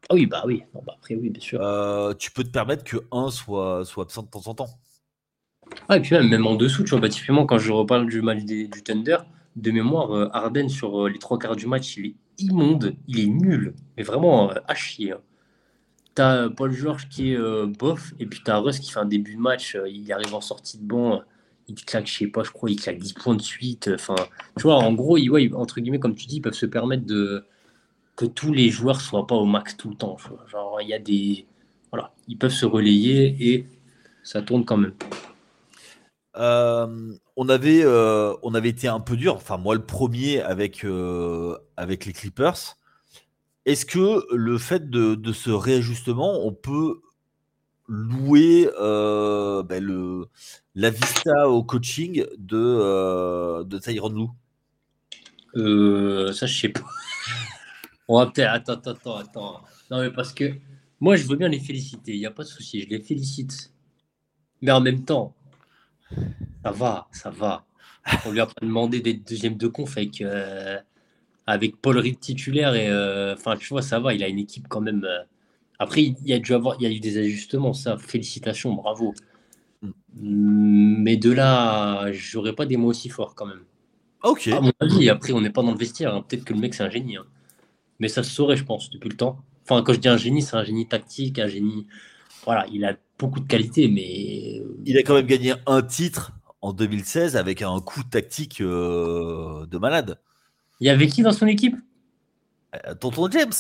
[0.10, 0.64] Ah oui, bah oui.
[0.74, 1.60] bah après, oui, bien sûr.
[2.18, 4.70] tu peux te permettre que un soit, soit absent de temps en temps.
[5.90, 8.44] Ah, et puis même, en dessous, tu vois, bah, typiquement, quand je reparle du match
[8.44, 9.18] du Thunder,
[9.56, 13.20] de mémoire, euh, Arden, sur euh, les trois quarts du match, il est immonde, il
[13.20, 15.14] est nul, mais vraiment euh, à chier.
[15.14, 15.22] Hein.
[16.14, 17.38] T'as Paul George qui est
[17.78, 20.80] bof, et puis t'as Russ qui fait un début de match, il arrive en sortie
[20.80, 21.22] de banc,
[21.68, 23.92] il claque, je sais pas, je crois, il claque 10 points de suite.
[23.94, 24.16] Enfin,
[24.58, 27.46] tu vois, en gros, ils, entre guillemets, comme tu dis, ils peuvent se permettre de
[28.16, 30.18] que tous les joueurs soient pas au max tout le temps.
[30.48, 31.46] Genre, il y a des.
[31.92, 33.68] Voilà, ils peuvent se relayer et
[34.24, 34.94] ça tourne quand même.
[36.38, 40.86] Euh, on, avait, euh, on avait été un peu dur, enfin moi le premier avec,
[40.86, 42.78] euh, avec les Clippers.
[43.66, 47.02] Est-ce que le fait de, ce réajustement, on peut
[47.88, 50.28] louer ben, le,
[50.76, 54.32] la vista au coaching de, de Tyron Lou
[56.34, 56.82] Ça, je sais pas.
[58.08, 58.54] On va peut-être.
[58.54, 59.62] Attends, attends, attends.
[59.92, 60.54] Non, mais parce que
[61.02, 63.74] moi, je veux bien les féliciter, il n'y a pas de souci, je les félicite.
[64.62, 65.36] Mais en même temps,
[66.64, 67.66] ça va, ça va.
[68.26, 70.80] On lui a pas demandé d'être deuxième de conf avec, euh,
[71.46, 72.76] avec Paul Reed titulaire.
[72.76, 74.14] Et euh, enfin, tu vois, ça va.
[74.14, 75.04] Il a une équipe quand même.
[75.04, 75.24] Euh,
[75.80, 77.74] après, il y a dû avoir, il y a eu des ajustements.
[77.74, 79.14] Ça, félicitations, bravo.
[80.16, 83.64] Mais de là, j'aurais pas des mots aussi forts quand même.
[84.24, 84.48] Ok.
[84.48, 86.16] À mon avis, après, on n'est pas dans le vestiaire.
[86.16, 86.26] Hein.
[86.28, 87.18] Peut-être que le mec, c'est un génie.
[87.18, 87.26] Hein.
[88.00, 89.40] Mais ça se saurait, je pense, depuis le temps.
[89.64, 91.88] Enfin, quand je dis un génie, c'est un génie tactique, un génie.
[92.46, 94.62] Voilà, il a beaucoup de qualité, mais.
[94.86, 99.78] Il a quand même gagné un titre en 2016 avec un coup tactique euh, de
[99.78, 100.20] malade.
[100.80, 101.76] Il y avait qui dans son équipe?
[102.76, 103.52] Euh, Tonton James.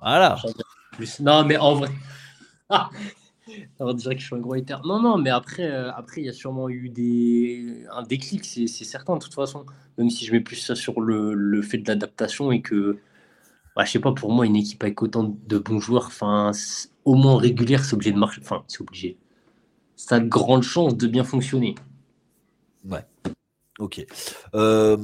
[0.00, 0.38] Voilà.
[1.20, 1.90] Non, mais en vrai.
[2.70, 2.90] Ah
[3.80, 4.76] on dirait que je suis un gros hater.
[4.84, 7.84] Non, non, mais après, euh, après, il y a sûrement eu des...
[7.92, 9.64] un déclic, c'est certain, de toute façon.
[9.96, 12.98] Même si je mets plus ça sur le, le fait de l'adaptation et que,
[13.74, 16.52] bah, je sais pas, pour moi, une équipe avec autant de bons joueurs, enfin,
[17.08, 18.42] au moins régulière, c'est obligé de marcher.
[18.42, 19.16] Enfin, c'est obligé.
[19.96, 21.74] Ça a de grandes chances de bien fonctionner.
[22.84, 23.04] Ouais.
[23.78, 24.04] Ok.
[24.54, 24.96] Euh,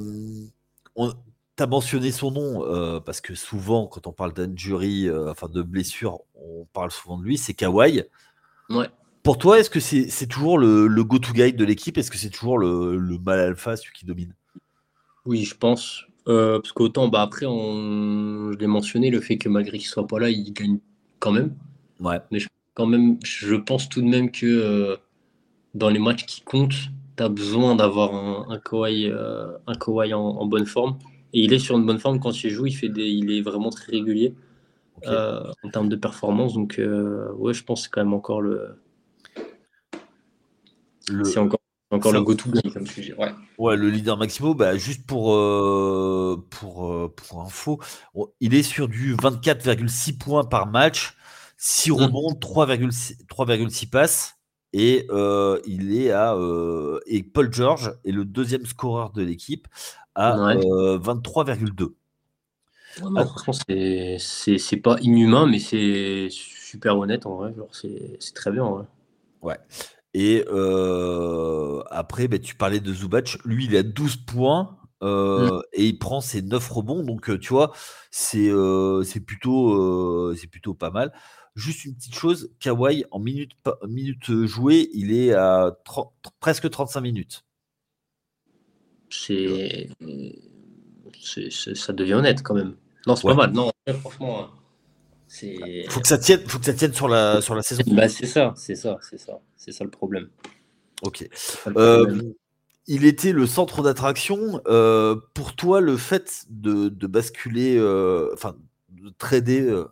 [0.97, 5.49] tu as mentionné son nom euh, parce que souvent, quand on parle d'injury, euh, enfin
[5.49, 7.39] de blessure, on parle souvent de lui.
[7.39, 8.03] C'est Kawhi.
[8.69, 8.91] Ouais.
[9.23, 11.97] Pour toi, est-ce que c'est toujours le, go-to guide de l'équipe?
[11.97, 14.35] Est-ce que c'est toujours le, mal alpha, celui qui domine?
[15.25, 16.05] Oui, je pense.
[16.27, 18.53] parce qu'autant, bah, après, on...
[18.53, 20.79] je l'ai mentionné, le fait que malgré qu'il soit pas là, il gagne
[21.19, 21.55] quand même.
[22.05, 22.21] Ouais.
[22.31, 24.97] Mais je, quand même, je pense tout de même que euh,
[25.75, 30.47] dans les matchs qui comptent, tu as besoin d'avoir un, un Kawhi, euh, un en,
[30.47, 30.99] bonne forme.
[31.33, 33.41] Et il est sur une bonne forme quand il joue, il, fait des, il est
[33.41, 34.35] vraiment très régulier
[35.07, 36.55] euh, en termes de performance.
[36.55, 38.77] Donc, ouais, je pense que c'est quand même encore le.
[41.25, 43.15] C'est encore, encore le go-to comme sujet.
[43.15, 43.33] Ouais.
[43.59, 43.77] ouais.
[43.77, 45.33] le leader Maximo, bah, juste pour,
[46.51, 47.81] pour, pour info,
[48.41, 51.17] il est sur du 24,6 points par match.
[51.65, 51.95] 6 mmh.
[51.95, 54.37] rebonds, 3,6 passes.
[54.75, 56.35] Et euh, il est à.
[56.35, 59.67] Euh, et Paul George est le deuxième scoreur de l'équipe
[60.15, 61.83] à 23,2.
[61.83, 61.91] Euh,
[63.17, 63.25] ah.
[63.25, 67.55] franchement, c'est pas inhumain, mais c'est super honnête en vrai.
[67.73, 68.67] C'est très bien.
[68.67, 68.85] Ouais.
[69.41, 69.59] ouais.
[70.13, 70.45] Et
[71.91, 73.39] après, bah, tu parlais de Zubac.
[73.47, 74.77] Lui, il a 12 points.
[75.01, 75.61] Mmh.
[75.75, 77.03] Et il prend ses 9 rebonds.
[77.05, 77.73] Donc, tu vois,
[78.11, 78.51] c'est
[79.25, 81.13] plutôt, c'est plutôt pas mal.
[81.55, 83.53] Juste une petite chose, Kawhi, en minutes
[83.87, 85.77] minute jouées, il est à
[86.41, 87.45] presque 35 minutes.
[89.09, 89.89] C'est,
[91.75, 92.75] ça devient honnête quand même.
[93.07, 93.53] Non, c'est pas mal.
[93.53, 94.51] Non, franchement, hein,
[95.29, 95.87] c'est.
[95.91, 97.83] Faut que ça tienne, faut que ça tienne sur la sur la saison.
[97.89, 100.29] Bah, c'est ça, c'est ça, c'est ça, c'est ça le problème.
[101.03, 101.29] Ok.
[101.77, 102.33] Euh,
[102.87, 104.61] il était le centre d'attraction.
[104.67, 108.57] Euh, pour toi, le fait de, basculer, euh, enfin,
[108.91, 109.85] de trader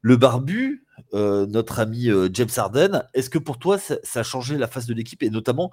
[0.00, 3.02] le barbu, euh, notre ami euh, James Harden.
[3.14, 5.70] Est-ce que pour toi, ça, a changé la face de l'équipe et notamment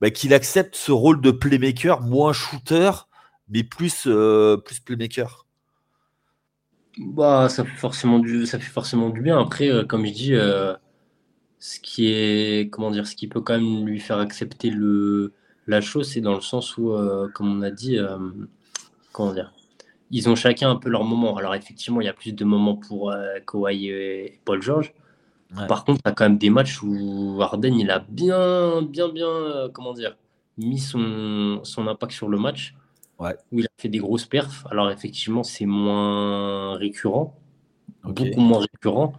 [0.00, 2.90] bah, qu'il accepte ce rôle de playmaker, moins shooter,
[3.48, 5.46] mais plus, euh, plus playmaker?
[6.98, 9.38] Bah, ça fait forcément du, ça fait forcément du bien.
[9.40, 10.34] Après, comme je dis,
[11.60, 15.32] ce qui est, comment dire, ce qui peut quand même lui faire accepter le,
[15.66, 16.92] la chose, c'est dans le sens où,
[17.34, 17.98] comme on a dit,
[19.12, 19.52] comment dire,
[20.10, 21.36] ils ont chacun un peu leur moment.
[21.36, 24.94] Alors effectivement, il y a plus de moments pour euh, Kawhi et Paul George.
[25.66, 29.08] Par contre, il y a quand même des matchs où Harden, il a bien, bien,
[29.08, 30.18] bien, comment dire,
[30.58, 32.74] mis son, son impact sur le match.
[33.18, 33.34] Ouais.
[33.50, 34.66] Où il a fait des grosses perfs.
[34.70, 37.34] Alors effectivement, c'est moins récurrent,
[38.04, 39.14] beaucoup moins récurrent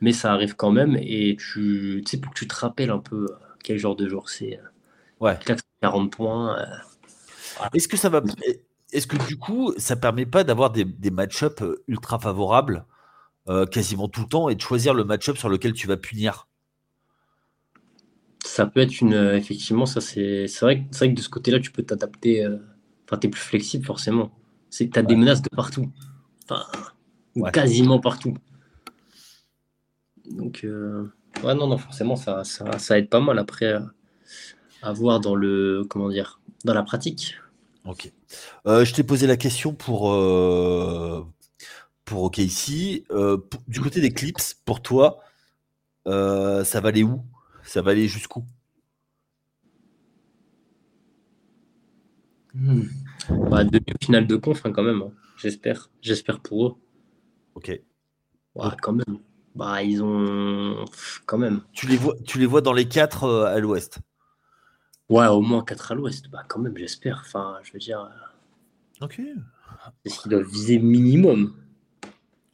[0.00, 0.96] mais ça arrive quand même.
[1.00, 4.28] Et tu, sais, pour que tu te rappelles un peu euh, quel genre de jour
[4.28, 4.58] c'est.
[4.58, 5.38] Euh, ouais.
[5.80, 6.58] 40 points.
[6.58, 6.64] Euh,
[7.74, 8.22] est-ce que ça va.
[8.92, 12.84] Est-ce que du coup, ça permet pas d'avoir des, des match-up ultra favorables
[13.70, 16.48] quasiment tout le temps et de choisir le match-up sur lequel tu vas punir?
[18.44, 19.14] Ça peut être une.
[19.14, 22.46] effectivement, ça c'est vrai, vrai, que de ce côté-là, tu peux t'adapter.
[23.06, 24.30] Enfin, tu es plus flexible forcément.
[24.70, 25.90] Tu as des menaces de partout.
[26.44, 26.64] Enfin,
[27.52, 28.34] quasiment partout.
[30.30, 31.10] Donc, euh,
[31.42, 33.80] ouais, non, non, forcément, ça, ça, ça, aide pas mal après euh,
[34.82, 37.36] à voir dans le, comment dire, dans la pratique.
[37.88, 38.12] Ok.
[38.66, 40.12] Euh, je t'ai posé la question pour,
[42.04, 43.04] pour OKC.
[43.68, 45.20] du côté des clips, pour toi,
[46.06, 47.22] ça va aller où?
[47.64, 48.44] Ça va aller jusqu'où?
[52.54, 52.82] Hmm.
[53.50, 55.02] bah, Demi-finale de conf, hein, quand même.
[55.02, 55.12] Hein.
[55.36, 55.90] J'espère.
[56.02, 56.74] J'espère pour eux.
[57.54, 57.80] Ok.
[58.54, 59.18] Ouais, quand même.
[59.54, 60.84] Bah, ils ont
[61.26, 61.62] quand même.
[61.72, 63.98] Tu les vois, tu les vois dans les quatre euh, à l'ouest?
[65.08, 66.28] Ouais, au moins quatre à l'ouest.
[66.28, 67.22] Bah, quand même, j'espère.
[67.24, 68.00] Enfin, je veux dire.
[68.00, 69.20] Euh, ok.
[70.04, 71.54] C'est ce qu'ils doivent viser minimum.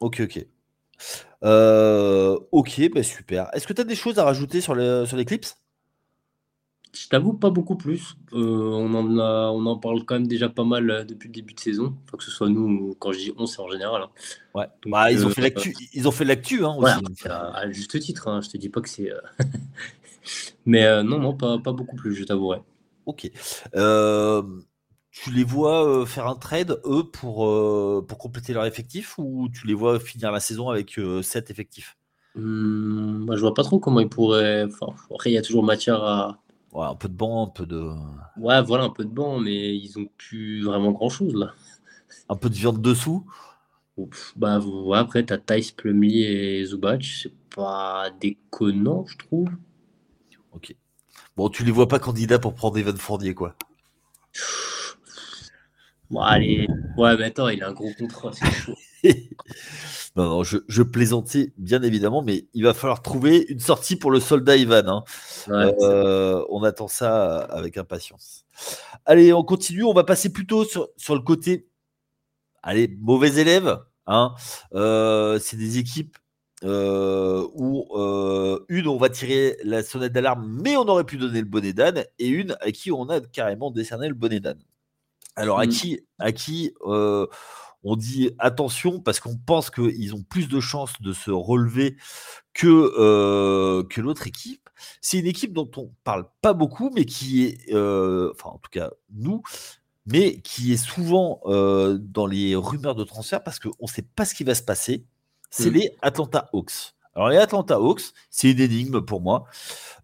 [0.01, 0.47] Ok, ok.
[1.43, 3.49] Euh, ok, bah super.
[3.55, 5.47] Est-ce que tu as des choses à rajouter sur les, sur les clips
[6.95, 8.15] je t'avoue, pas beaucoup plus.
[8.33, 11.53] Euh, on, en a, on en parle quand même déjà pas mal depuis le début
[11.53, 11.97] de saison.
[12.05, 14.03] Enfin, que ce soit nous, quand je dis on, c'est en général.
[14.03, 14.11] Hein.
[14.55, 14.67] Ouais.
[14.87, 16.65] bah, ils, ont fait l'actu, ils ont fait l'actu.
[16.65, 17.29] Hein, aussi.
[17.29, 18.29] à, juste titre.
[18.29, 18.43] Hein.
[18.43, 19.11] Je te dis pas que c'est.
[20.25, 20.31] Euh,
[20.67, 22.61] mais non, non, pas, pas, beaucoup plus, je t'avouerai.
[23.07, 23.31] Ok.
[25.11, 27.49] tu les vois faire un trade, eux, pour,
[28.07, 31.97] pour compléter leur effectif ou tu les vois finir la saison avec 7 effectifs?
[32.37, 34.65] Hum, bah, Je vois pas trop comment ils pourraient.
[34.65, 36.41] Enfin, après, il y a toujours matière à
[36.83, 37.91] un peu de banc, un peu de.
[38.37, 41.53] Ouais, voilà, un peu de banc, mais ils ont plus vraiment grand chose là.
[42.29, 43.25] Un peu de viande dessous?
[44.37, 49.49] Bah, ouais, après, t'as Thais, Plumlee et Zubac, c'est pas déconnant, je trouve.
[50.55, 50.75] Ok.
[51.37, 53.55] Bon, tu les vois pas candidats pour prendre Evan Fournier, quoi.
[56.11, 56.69] Bon, allez.
[56.97, 58.75] Ouais, mais attends, il a un gros contrat, c'est chaud.
[60.17, 64.21] Non, non, je, plaisantais bien évidemment, mais il va falloir trouver une sortie pour le
[64.21, 65.03] soldat Ivan.
[65.49, 65.73] Hein.
[65.81, 68.45] Euh, on attend ça avec impatience.
[69.07, 69.83] Allez, on continue.
[69.83, 71.67] On va passer plutôt sur, sur le côté.
[72.63, 73.77] Allez, mauvais élèves.
[74.07, 74.37] Hein.
[74.75, 76.17] Euh, c'est des équipes
[76.65, 77.87] euh, où
[78.69, 82.05] une, on va tirer la sonnette d'alarme, mais on aurait pu donner le bonnet d'âne,
[82.19, 84.63] et une à qui on a carrément décerné le bonnet d'âne.
[85.37, 85.71] Alors, à hmm.
[85.71, 86.73] qui, à qui
[87.85, 91.97] on dit attention parce qu'on pense qu'ils ont plus de chances de se relever
[92.55, 94.69] que, euh, que l'autre équipe.
[95.01, 98.71] C'est une équipe dont on parle pas beaucoup, mais qui est, euh, enfin en tout
[98.71, 99.43] cas nous,
[100.07, 104.25] mais qui est souvent euh, dans les rumeurs de transfert parce qu'on ne sait pas
[104.25, 105.05] ce qui va se passer.
[105.57, 105.75] C'est mmh.
[105.75, 106.95] les Atlanta Hawks.
[107.15, 109.45] Alors les Atlanta Hawks, c'est une énigme pour moi.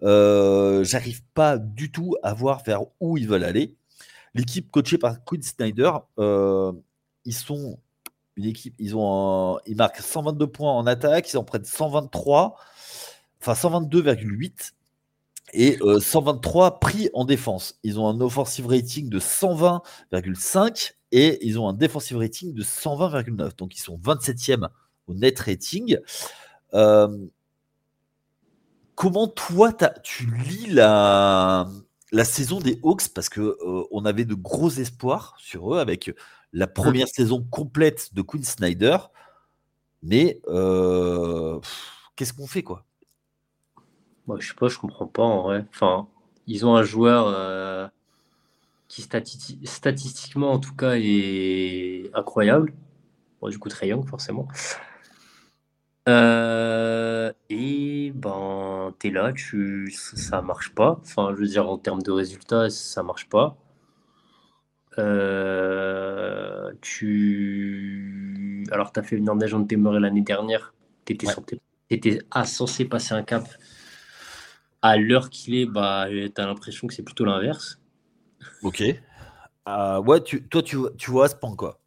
[0.01, 3.75] J'arrive pas du tout à voir vers où ils veulent aller.
[4.35, 7.81] L'équipe coachée par Quinn Snyder, ils sont
[8.37, 12.57] une équipe, ils ont ils marquent 122 points en attaque, ils en prennent 123,
[13.41, 14.73] enfin 122,8
[15.53, 17.81] et 123 euh, pris en défense.
[17.83, 23.57] Ils ont un offensive rating de 120,5 et ils ont un defensive rating de 120,9.
[23.57, 24.69] Donc ils sont 27e
[25.11, 25.99] au net rating.
[26.75, 27.27] Euh,
[28.95, 31.69] comment toi tu lis la,
[32.13, 33.09] la saison des Hawks?
[33.15, 36.13] Parce que euh, on avait de gros espoirs sur eux avec
[36.53, 38.97] la première saison complète de Queen Snyder.
[40.03, 41.61] Mais euh,
[42.17, 42.85] qu'est-ce qu'on fait quoi?
[44.27, 45.67] Moi, Je sais pas, je comprends pas en vrai.
[45.71, 46.09] Enfin,
[46.47, 47.89] ils ont un joueur euh,
[48.89, 49.03] qui
[49.65, 52.73] statistiquement en tout cas est incroyable.
[53.49, 54.49] du coup, très young forcément.
[56.11, 60.99] Euh, et ben, es là, tu, ça marche pas.
[61.03, 63.57] Enfin, je veux dire, en termes de résultats, ça marche pas.
[64.99, 68.67] Euh, tu...
[68.73, 70.75] Alors, tu as fait une en de Témoré l'année dernière.
[71.05, 71.29] Tu étais,
[71.91, 73.49] étais censé passer un cap.
[74.83, 77.81] À l'heure qu'il est, bah, tu as l'impression que c'est plutôt l'inverse.
[78.63, 78.83] Ok.
[79.69, 81.81] Euh, ouais, tu, toi, tu, tu vois ce point quoi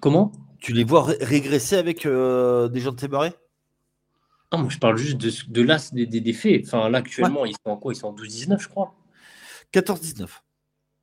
[0.00, 0.32] Comment?
[0.60, 3.32] Tu les vois régresser avec euh, des gens de Témoré
[4.50, 6.64] Ah, moi, je parle juste de, de l'as des, des, faits.
[6.66, 7.94] Enfin, là, actuellement, ils sont en quoi?
[7.94, 8.94] Ils sont en 12-19, je crois.
[9.72, 10.28] 14-19.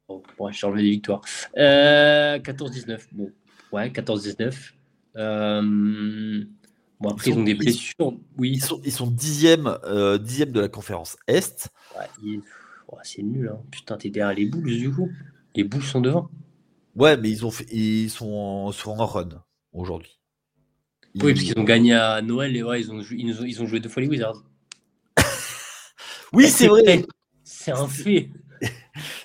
[0.09, 1.21] Oh, ouais, je les victoires.
[1.57, 2.99] Euh, 14-19.
[3.13, 3.31] Bon,
[3.71, 4.73] ouais, 14-19.
[5.15, 6.45] Euh,
[6.99, 8.13] bon, après, ils, ont des blessures.
[8.37, 8.51] oui.
[8.53, 11.69] Ils sont, ils sont dixième, euh, dixième de la conférence Est.
[11.95, 12.07] Ouais,
[13.03, 13.49] c'est nul.
[13.51, 13.59] Hein.
[13.71, 15.09] Putain, t'es derrière les boules, du coup.
[15.55, 16.29] Les boules sont devant.
[16.95, 19.43] Ouais, mais ils, ont fait, ils sont, en, sont en run
[19.77, 20.19] aujourd'hui.
[21.15, 23.67] Oui, parce qu'ils ont gagné à Noël et ouais, ils, ont, ils, ont, ils ont
[23.67, 24.43] joué deux fois les Wizards.
[26.33, 27.05] oui, c'est vrai.
[27.43, 28.29] C'est un fait.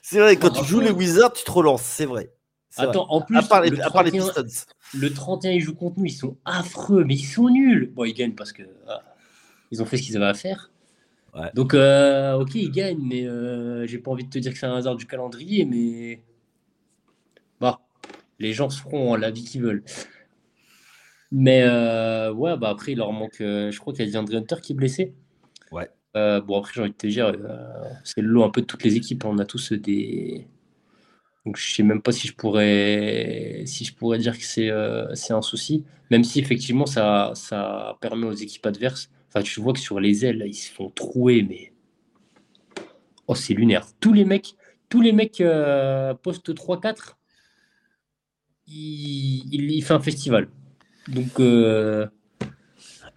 [0.03, 2.33] c'est vrai, quand tu joues les Wizards, tu te relances, c'est vrai.
[2.77, 4.73] Attends, en plus, à part les, le, 31, Pistons.
[4.95, 7.93] Le 31, ils jouent contre nous, ils sont affreux, mais ils sont nuls.
[7.95, 9.03] Bon, ils gagnent parce que ah,
[9.71, 10.71] ils ont fait ce qu'ils avaient à faire.
[11.35, 11.51] Ouais.
[11.55, 14.67] Donc, euh, ok, ils gagnent, mais euh, j'ai pas envie de te dire que c'est
[14.67, 16.23] un hasard du calendrier, mais
[17.61, 17.81] bah,
[18.39, 19.85] les gens se feront la vie qu'ils veulent.
[21.35, 23.41] Mais euh, ouais, bah après, il leur manque.
[23.41, 25.15] Euh, je crois qu'il y a DeAndre Hunter qui est blessé.
[25.73, 25.89] Ouais.
[26.15, 27.35] Euh, bon, après, j'ai envie de te dire,
[28.05, 29.25] c'est le lot un peu de toutes les équipes.
[29.25, 30.47] On a tous des.
[31.47, 34.71] Donc, je sais même pas si je pourrais, si je pourrais dire que c'est
[35.15, 35.85] c'est un souci.
[36.11, 39.11] Même si, effectivement, ça, ça permet aux équipes adverses.
[39.29, 41.73] Enfin, tu vois que sur les ailes, ils se font trouer, mais.
[43.27, 43.87] Oh, c'est lunaire.
[44.01, 44.55] Tous les mecs,
[44.91, 45.43] tous les mecs
[46.23, 47.15] post 3-4,
[48.67, 50.49] il, il, il fait un festival.
[51.09, 52.07] Donc, euh,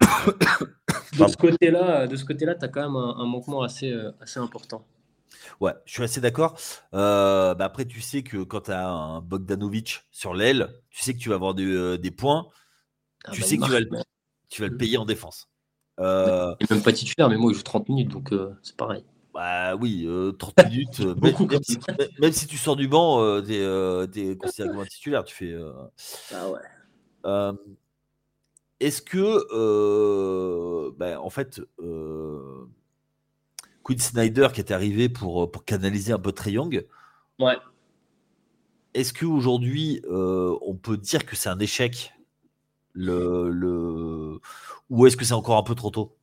[1.18, 4.84] de ce côté-là, tu as quand même un, manquement assez, euh, assez important.
[5.60, 6.58] Ouais, je suis assez d'accord.
[6.92, 11.14] Euh, bah après, tu sais que quand tu as un Bogdanovic sur l'aile, tu sais
[11.14, 12.48] que tu vas avoir des, points.
[13.24, 13.88] Ah tu bah, sais que tu vas, le,
[14.48, 15.48] tu vas le payer en défense.
[15.98, 16.54] Euh...
[16.60, 19.04] Il même pas titulaire, mais moi, il joue 30 minutes, donc c'est pareil.
[19.32, 21.02] Bah oui, 30 minutes.
[21.02, 21.78] Beaucoup, même, si,
[22.20, 25.24] même, si, tu sors du banc, tu es, considéré comme un titulaire.
[25.24, 25.54] Tu fais.
[26.34, 26.60] Ah ouais.
[27.26, 27.52] Euh,
[28.80, 32.66] est-ce que, euh, ben, en fait, euh,
[33.82, 36.86] Quinn Snyder qui est arrivé pour, pour canaliser un peu Trey Young,
[37.38, 37.56] ouais.
[38.94, 42.12] est-ce qu'aujourd'hui, on peut dire que c'est un échec
[42.92, 44.40] le, le...
[44.88, 46.16] Ou est-ce que c'est encore un peu trop tôt?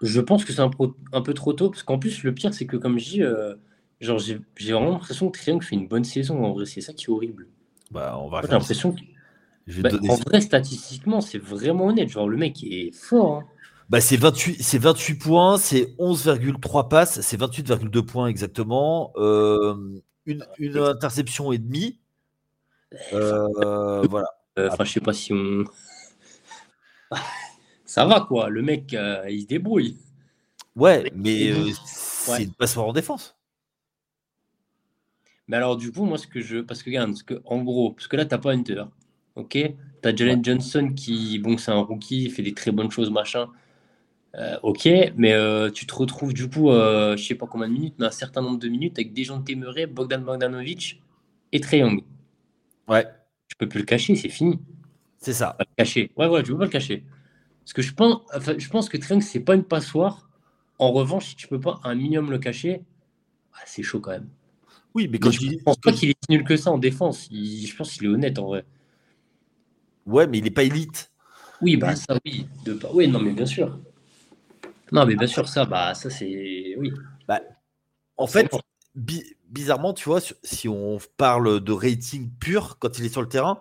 [0.00, 0.70] Je pense que c'est un,
[1.12, 3.22] un, peu trop tôt, parce qu'en plus, le pire, c'est que, comme je dis,
[4.00, 4.40] genre, j'ai,
[4.72, 6.44] vraiment l'impression que Young fait une bonne saison.
[6.44, 7.48] En vrai, c'est ça qui est horrible.
[7.90, 9.00] Bah, on va J'ai l'impression que
[9.66, 12.08] bah, en vrai, statistiquement, c'est vraiment honnête.
[12.08, 13.36] Genre, le mec est fort.
[13.36, 13.44] Hein.
[13.90, 19.12] Bah, c'est 28, 28 points, c'est 11,3 passes, c'est 28,2 points exactement.
[19.16, 21.98] Euh, une, une, interception et demie.
[23.12, 24.28] Euh, voilà.
[24.58, 25.64] Euh, enfin, je sais pas si on.
[27.84, 28.96] Ça va quoi, le mec
[29.28, 29.98] il se débrouille.
[30.74, 31.52] Ouais, mais
[31.84, 33.36] c'est une passoire en défense.
[35.46, 36.58] Mais alors, du coup, moi, ce que je.
[36.58, 38.84] Parce que, regarde, parce que, en gros, parce que là, t'as pas Hunter.
[39.36, 42.90] Ok Tu as Jalen Johnson qui, bon, c'est un rookie, il fait des très bonnes
[42.90, 43.48] choses, machin.
[44.36, 47.72] Euh, ok, mais euh, tu te retrouves du coup, euh, je sais pas combien de
[47.72, 51.00] minutes, mais un certain nombre de minutes avec des gens de Bogdan Bogdanovic
[51.52, 52.02] et Trey Young.
[52.88, 53.06] Ouais.
[53.48, 54.58] Je peux plus le cacher, c'est fini.
[55.18, 55.56] C'est ça.
[55.60, 56.10] le cacher.
[56.16, 57.04] Ouais, ouais, je veux pas le cacher.
[57.62, 60.28] Parce que je pense, enfin, je pense que Trey Young, c'est pas une passoire.
[60.80, 62.82] En revanche, si tu peux pas un minimum le cacher,
[63.54, 64.28] ah, c'est chaud quand même.
[64.94, 67.28] Oui, mais quand je, pense pas qu'il est si nul que ça en défense.
[67.30, 68.64] je pense qu'il est honnête en vrai.
[70.06, 71.10] Ouais, mais il n'est pas élite.
[71.60, 72.46] Oui, bah ça, oui.
[72.64, 72.78] De...
[72.92, 73.78] Oui, non, mais bien sûr.
[74.92, 76.74] Non, mais bien sûr, ça, bah ça, c'est.
[76.78, 76.92] Oui.
[77.26, 77.40] Bah,
[78.16, 78.50] en fait,
[78.94, 83.58] bizarrement, tu vois, si on parle de rating pur quand il est sur le terrain,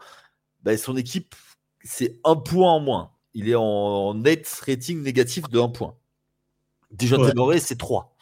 [0.63, 1.35] bah, son équipe,
[1.83, 3.11] c'est un point en moins.
[3.33, 5.95] Il est en net rating négatif de un point.
[6.91, 7.59] Déjà, ouais.
[7.59, 8.15] c'est 3.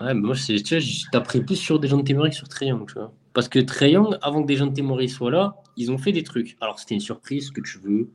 [0.00, 0.62] Ouais, mais moi, tu
[1.10, 3.12] t'as pris plus sur des gens de Témoré que sur Triangle, tu vois.
[3.32, 6.22] Parce que Young, avant que des gens de Témoré soient là, ils ont fait des
[6.22, 6.56] trucs.
[6.60, 8.10] Alors, c'était une surprise, ce que tu veux.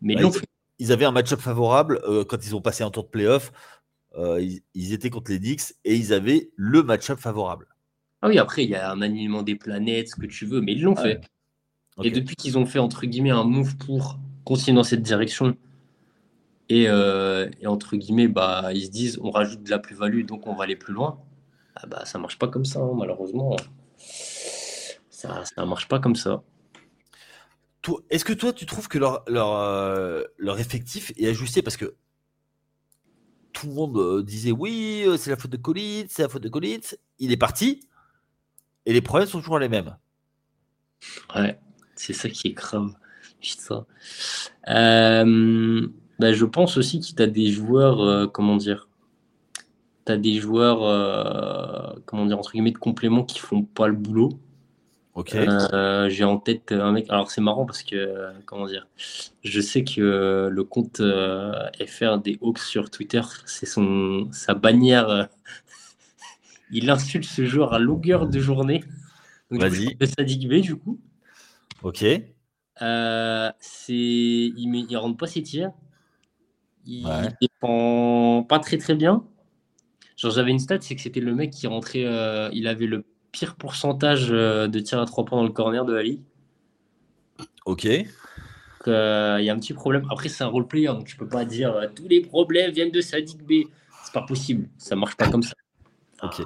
[0.00, 0.28] Mais bah,
[0.78, 3.52] ils, avaient un match-up favorable euh, quand ils ont passé un tour de playoff.
[4.16, 7.68] Euh, ils, étaient contre les Knicks et ils avaient le match-up favorable.
[8.20, 10.72] Ah oui, après, il y a un alignement des planètes, ce que tu veux, mais
[10.72, 11.20] ils l'ont fait.
[12.02, 15.56] Et depuis qu'ils ont fait, entre guillemets, un move pour continuer dans cette direction,
[16.68, 20.54] et, euh, entre guillemets, bah, ils se disent, on rajoute de la plus-value, donc on
[20.54, 21.18] va aller plus loin.
[21.74, 23.56] Ah bah, ça marche pas comme ça, hein, malheureusement.
[25.10, 26.42] Ça ne marche pas comme ça.
[28.10, 31.62] Est-ce que toi, tu trouves que euh, leur effectif est ajusté?
[31.62, 31.96] Parce que
[33.52, 36.42] tout le monde euh, disait oui, euh, c'est la faute de Collins, c'est la faute
[36.42, 36.96] de Collins.
[37.18, 37.80] Il est parti
[38.86, 39.96] et les problèmes sont toujours les mêmes.
[41.34, 41.58] Ouais,
[41.96, 42.94] c'est ça qui est grave.
[46.18, 48.88] Bah, je pense aussi qu'il tu as des joueurs, comment dire
[50.06, 54.38] Tu as des joueurs, comment dire, entre guillemets, de complément qui font pas le boulot.
[55.14, 55.34] Ok.
[55.34, 57.06] Euh, j'ai en tête un mec.
[57.10, 58.86] Alors, c'est marrant parce que, euh, comment dire,
[59.42, 61.52] je sais que euh, le compte euh,
[61.86, 65.08] FR des Hawks sur Twitter, c'est son sa bannière.
[65.08, 65.24] euh,
[66.70, 68.84] il insulte ce joueur à longueur de journée.
[69.50, 69.96] Donc, du coup, Vas-y.
[70.00, 71.00] de Sadik Bey, du coup.
[71.82, 72.02] Ok.
[72.82, 75.72] Euh, c'est, il, met, il rentre pas ses tirs.
[76.84, 77.32] Il Ouais.
[77.40, 79.24] défend pas très très bien.
[80.16, 82.04] Genre, j'avais une stat, c'est que c'était le mec qui rentrait.
[82.06, 85.84] euh, il avait le pire pourcentage euh, de tirs à trois points dans le corner
[85.84, 86.20] de la ligue.
[87.64, 87.86] Ok.
[88.88, 90.06] Euh, il y a un petit problème.
[90.10, 93.00] Après, c'est un role-player, donc je peux pas dire euh, tous les problèmes viennent de
[93.00, 93.68] Sadik B.
[94.04, 94.68] C'est pas possible.
[94.76, 95.54] Ça marche pas comme ça.
[96.22, 96.42] Ok.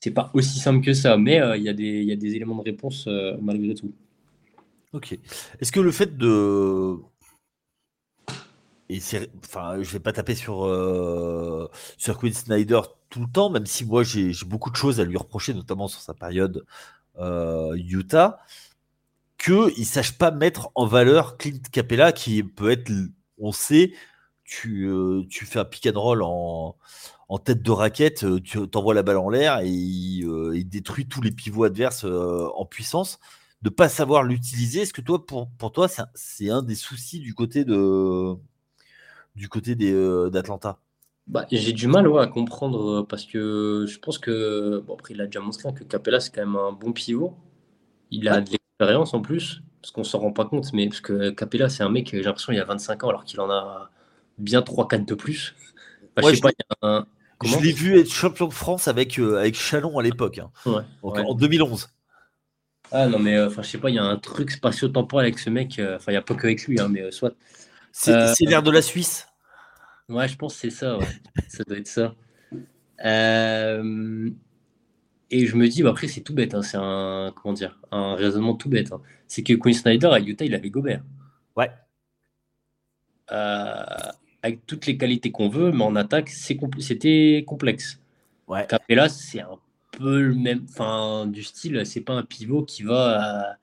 [0.00, 2.16] C'est pas aussi simple que ça, mais euh, il y, a des- il y a
[2.16, 3.08] des éléments de réponse
[3.40, 3.92] malgré tout.
[4.92, 5.18] Ok.
[5.60, 6.96] Est-ce que le fait de.
[8.88, 9.30] Et c'est.
[9.44, 12.80] Enfin, je vais pas taper sur, euh, sur Quinn Snyder
[13.10, 16.00] tout le temps, même si moi j'ai beaucoup de choses à lui reprocher, notamment sur
[16.00, 16.64] sa période
[17.18, 18.40] euh, Utah,
[19.38, 22.90] qu'il ne sache pas mettre en valeur Clint Capella, qui peut être.
[23.38, 23.92] On sait,
[24.44, 26.76] tu, euh, tu fais un pick and roll en,
[27.28, 30.24] en tête de raquette, euh, tu t'envoies la balle en l'air et il,
[30.54, 33.18] il détruit tous les pivots adverses en puissance
[33.62, 34.82] de pas savoir l'utiliser.
[34.82, 38.36] Est-ce que toi, pour, pour toi, c'est un des soucis du côté de
[39.34, 40.80] du côté euh, d'Atlanta
[41.26, 45.14] Bah, j'ai du mal ouais, à comprendre euh, parce que je pense que, bon, après,
[45.14, 47.34] il a déjà montré que Capella, c'est quand même un bon pivot.
[48.10, 51.30] Il a de l'expérience en plus, parce qu'on s'en rend pas compte, mais parce que
[51.30, 53.90] Capella, c'est un mec, j'ai l'impression, il a 25 ans alors qu'il en a
[54.38, 55.54] bien 3-4 de plus.
[56.20, 57.06] Ouais, je sais je- pas, il y a un.
[57.38, 60.50] Comment Je l'ai vu être champion de France avec euh, avec Chalon à l'époque, hein.
[60.64, 61.88] Ouais, en 2011.
[62.90, 65.38] Ah non, mais euh, enfin, je sais pas, il y a un truc spatio-temporel avec
[65.38, 65.78] ce mec.
[65.78, 67.34] euh, Enfin, il n'y a pas que avec lui, hein, mais euh, soit.
[67.96, 69.28] C'est Euh, l'air de la Suisse.
[70.08, 71.06] Ouais, je pense que c'est ça, ouais.
[71.48, 72.14] ça doit être ça.
[73.04, 74.30] Euh,
[75.30, 78.14] Et je me dis, bah, après, c'est tout bête, hein, c'est un, comment dire, un
[78.16, 78.92] raisonnement tout bête.
[78.92, 79.00] hein.
[79.28, 81.02] C'est que Quinn Snyder à Utah, il avait Gobert.
[81.56, 81.70] Ouais.
[83.32, 83.84] Euh,
[84.42, 88.00] avec toutes les qualités qu'on veut, mais en attaque, compl- c'était complexe.
[88.48, 88.66] Ouais.
[88.68, 89.58] Capella, c'est un
[89.92, 93.56] peu le même, enfin, du style, c'est pas un pivot qui va.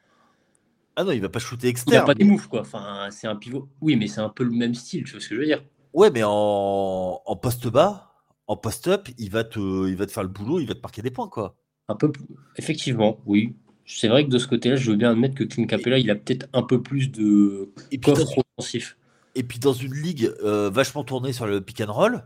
[0.96, 2.06] Ah non, il va pas shooter il n'a externe.
[2.06, 2.62] pas des moves, quoi.
[2.62, 3.70] Enfin, c'est un pivot.
[3.82, 5.64] Oui, mais c'est un peu le même style, tu vois ce que je veux dire.
[5.94, 8.14] Ouais, mais en, en poste bas,
[8.48, 10.82] en post up, il va te il va te faire le boulot, il va te
[10.82, 11.56] marquer des points quoi.
[11.88, 12.26] Un peu plus.
[12.58, 13.56] Effectivement, oui.
[13.86, 16.16] C'est vrai que de ce côté-là, je veux bien admettre que Clint Capella, il a
[16.16, 18.98] peut-être un peu plus de Et puis, coffre dans, offensif.
[19.36, 22.24] et puis dans une ligue euh, vachement tournée sur le pick and roll,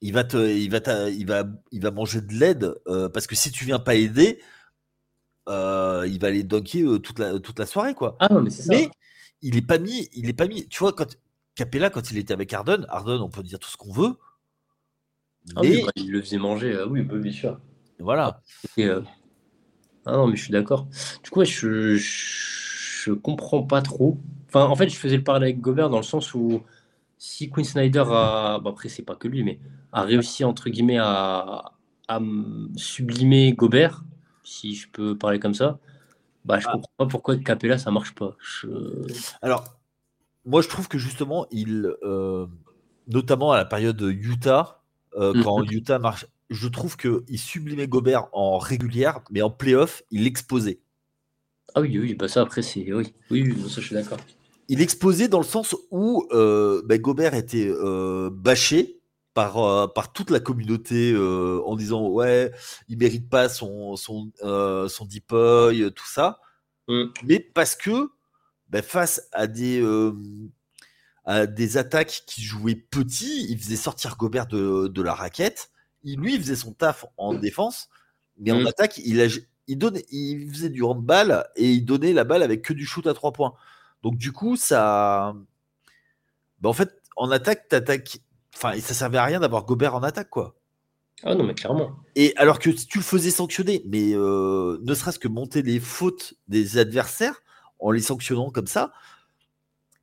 [0.00, 3.26] il va te il va t'a- il va il va manger de l'aide euh, parce
[3.26, 4.38] que si tu viens pas aider,
[5.48, 8.16] euh, il va aller dunker euh, toute la toute la soirée quoi.
[8.18, 8.74] Ah non, mais c'est ça.
[8.74, 8.90] Mais
[9.42, 10.66] il est pas mis, il est pas mis.
[10.68, 11.16] Tu vois quand
[11.54, 14.16] Capella quand il était avec Harden, Harden on peut dire tout ce qu'on veut,
[15.54, 17.60] Ah mais oui, bah, il le faisait manger, euh, oui, bah, bien sûr.
[17.98, 18.40] voilà.
[18.76, 19.00] Et, euh,
[20.04, 20.86] Ah non, mais je suis d'accord.
[21.22, 24.18] Du coup, ouais, je, je comprends pas trop.
[24.48, 26.62] Enfin, en fait, je faisais le parallèle avec Gobert dans le sens où
[27.18, 29.58] si Quinn Snyder a, bah, après, c'est pas que lui, mais
[29.92, 31.72] a réussi, entre guillemets, à,
[32.08, 32.20] à
[32.76, 34.04] sublimer Gobert,
[34.46, 35.78] si je peux parler comme ça,
[36.44, 36.72] bah, je Ah.
[36.72, 38.36] comprends pas pourquoi Capella, ça marche pas.
[38.40, 38.68] Je...
[39.42, 39.64] Alors,
[40.44, 42.46] moi, je trouve que justement, il, euh,
[43.08, 44.82] notamment à la période Utah,
[45.16, 45.42] euh, Mhm.
[45.42, 50.78] quand Utah marche, je trouve qu'il sublimait Gobert en régulière, mais en playoff, il l'exposait.
[51.74, 52.92] Ah oui, oui, bah ça, après, c'est.
[52.92, 54.18] Oui, oui, oui, ça, je suis d'accord.
[54.68, 57.68] Il exposait dans le sens où euh, ben, Gobert était
[58.30, 58.95] bâché
[59.36, 62.50] par, euh, par toute la communauté euh, en disant ouais,
[62.88, 66.40] il mérite pas son, son, euh, son tout ça.
[66.88, 67.04] Mm.
[67.24, 68.08] mais parce que
[68.70, 70.14] ben, face à des, euh,
[71.26, 75.70] à des attaques qui jouaient petit, il faisait sortir Gobert de, de la raquette.
[76.02, 77.90] Il, lui, il faisait son taf en défense,
[78.38, 78.66] mais en Mm.
[78.68, 79.26] attaque, il, a-
[79.66, 83.06] il, donnait, il faisait du handball et il donnait la balle avec que du shoot
[83.06, 83.52] à trois points.
[84.02, 85.34] Donc, du coup, ça.
[86.62, 88.20] ben, en fait, en attaque, t'attaques.
[88.56, 90.56] Enfin, ça servait à rien d'avoir Gobert en attaque, quoi.
[91.22, 91.92] Ah non, mais clairement.
[92.14, 95.78] Et alors que si tu le faisais sanctionner, mais euh, ne serait-ce que monter les
[95.78, 97.42] fautes des adversaires
[97.78, 98.92] en les sanctionnant comme ça,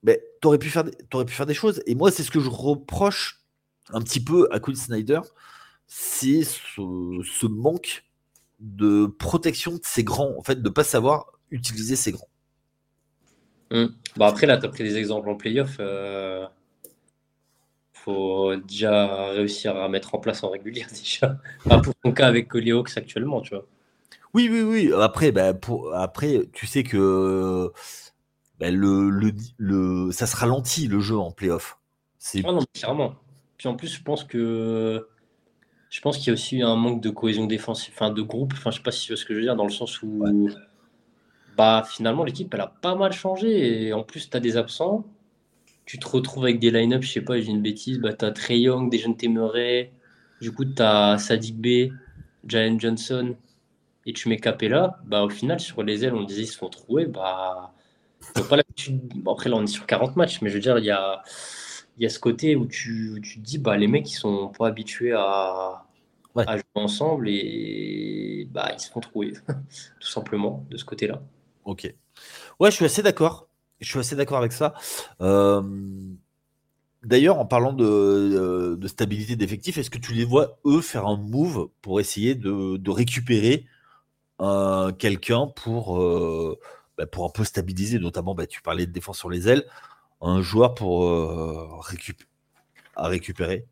[0.03, 1.81] ben, t'aurais pu faire, des- t'aurais pu faire des choses.
[1.87, 3.41] Et moi, c'est ce que je reproche
[3.89, 5.21] un petit peu à Quinn Snyder,
[5.87, 8.03] c'est ce, ce manque
[8.59, 12.29] de protection de ses grands, en fait, de pas savoir utiliser ses grands.
[13.71, 13.85] Mm.
[14.15, 15.77] Bon, après, là, tu as pris des exemples en playoff.
[15.79, 16.45] euh,
[18.03, 21.37] faut déjà réussir à mettre en place en régulière, déjà.
[21.67, 23.65] Pas pour ton cas avec les Hawks actuellement, tu vois.
[24.33, 24.91] Oui, oui, oui.
[24.99, 27.71] Après, ben, pour, après tu sais que
[28.59, 31.77] ben, le, le, le, ça se ralentit le jeu en playoff.
[32.17, 33.15] C'est Ah non, clairement.
[33.57, 35.07] Puis en plus, je pense que.
[35.89, 38.53] Je pense qu'il y a aussi un manque de cohésion défensive, enfin de groupe.
[38.53, 40.01] Enfin, je sais pas si tu vois ce que je veux dire, dans le sens
[40.01, 40.25] où
[41.55, 43.87] bah, finalement, l'équipe, elle a pas mal changé.
[43.87, 45.05] Et en plus, tu as des absents.
[45.85, 47.99] Tu te retrouves avec des line-up, je sais pas, j'ai une bêtise.
[47.99, 49.91] Bah, tu as Trey Young, des jeunes Temeray.
[50.41, 51.93] Du coup, tu as Sadik B,
[52.47, 53.35] Jalen Johnson.
[54.05, 54.99] Et tu mets Capella.
[55.05, 57.05] Bah, au final, sur les ailes, on disait ils se font trouver.
[57.05, 57.73] Bah,
[58.33, 58.57] pas
[59.27, 61.23] après, là, on est sur 40 matchs, mais je veux dire, il y a,
[61.99, 64.67] y a ce côté où tu, tu, te dis, bah, les mecs, ils sont pas
[64.67, 65.85] habitués à,
[66.35, 69.33] à jouer ensemble et bah, ils se font trouver,
[69.99, 71.21] tout simplement, de ce côté-là.
[71.65, 71.93] Ok.
[72.59, 73.47] Ouais, je suis assez d'accord.
[73.79, 74.73] Je suis assez d'accord avec ça.
[75.21, 75.61] Euh,
[77.03, 81.69] d'ailleurs, en parlant de, stabilité d'effectifs, est-ce que tu les vois, eux, faire un move
[81.81, 83.65] pour essayer de, récupérer
[84.41, 86.59] euh, quelqu'un pour, euh,
[86.97, 89.65] bah, pour un peu stabiliser, notamment, bah, tu parlais de défense sur les ailes,
[90.21, 91.11] un joueur pour
[92.95, 93.65] à récupérer?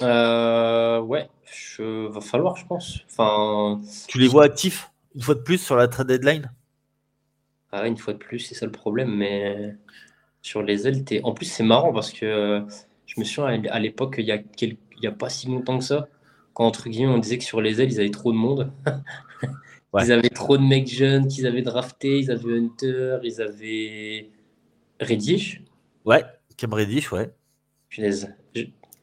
[0.00, 3.00] Ouais, je, va falloir, je pense.
[3.10, 6.50] Enfin, tu les vois actifs, une fois de plus, sur la trade deadline?
[7.72, 9.14] Ah, une fois de plus, c'est ça le problème.
[9.14, 9.74] Mais
[10.42, 12.64] sur les ailes, en plus, c'est marrant parce que
[13.06, 15.84] je me souviens à l'époque, il y a, il y a pas si longtemps que
[15.84, 16.08] ça,
[16.54, 18.72] quand entre guillemets, on disait que sur les ailes, ils avaient trop de monde.
[20.00, 24.30] Ils avaient trop de mecs jeunes qu'ils avaient drafté, ils avaient Hunter, ils avaient
[24.98, 25.60] Reddish.
[26.06, 26.24] Ouais,
[26.56, 27.30] Cam Reddish, ouais.
[27.90, 28.26] Je,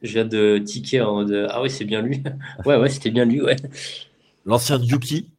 [0.02, 2.24] viens de ticker en mode Ah ouais, c'est bien lui.
[2.66, 3.54] ouais, ouais, c'était bien lui, ouais.
[4.44, 5.29] L'ancien Yuki.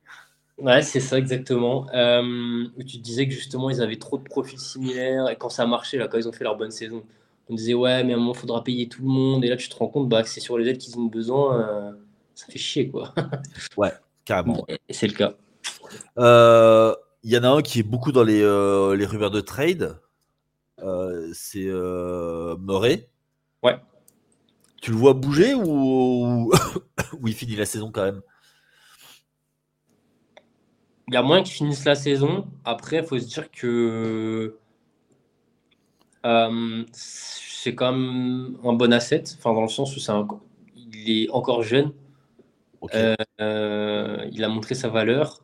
[0.62, 1.88] Ouais, c'est ça exactement.
[1.92, 5.66] Euh, tu disais que justement ils avaient trop de profils similaires et quand ça a
[5.66, 7.04] marché, là, quand ils ont fait leur bonne saison,
[7.50, 9.58] on disait ouais, mais à un moment il faudra payer tout le monde et là
[9.58, 11.92] tu te rends compte bah, que c'est sur les aides qu'ils ont besoin, euh,
[12.36, 13.12] ça fait chier quoi.
[13.78, 13.92] ouais,
[14.24, 14.64] carrément.
[14.68, 15.34] Et c'est le cas.
[16.20, 16.94] Euh,
[17.24, 20.00] il y en a un qui est beaucoup dans les, les rumeurs de trade,
[21.34, 23.10] c'est Murray.
[23.64, 23.78] Ouais.
[24.80, 26.52] Tu le vois bouger ou...
[26.52, 28.22] ou il finit la saison quand même?
[31.12, 32.48] Il y a moins qu'ils finissent la saison.
[32.64, 34.58] Après, il faut se dire que
[36.26, 40.14] euh, c'est quand même un bon asset, enfin, dans le sens où c'est
[40.94, 41.92] il est encore jeune.
[42.96, 45.44] Euh, il a montré sa valeur.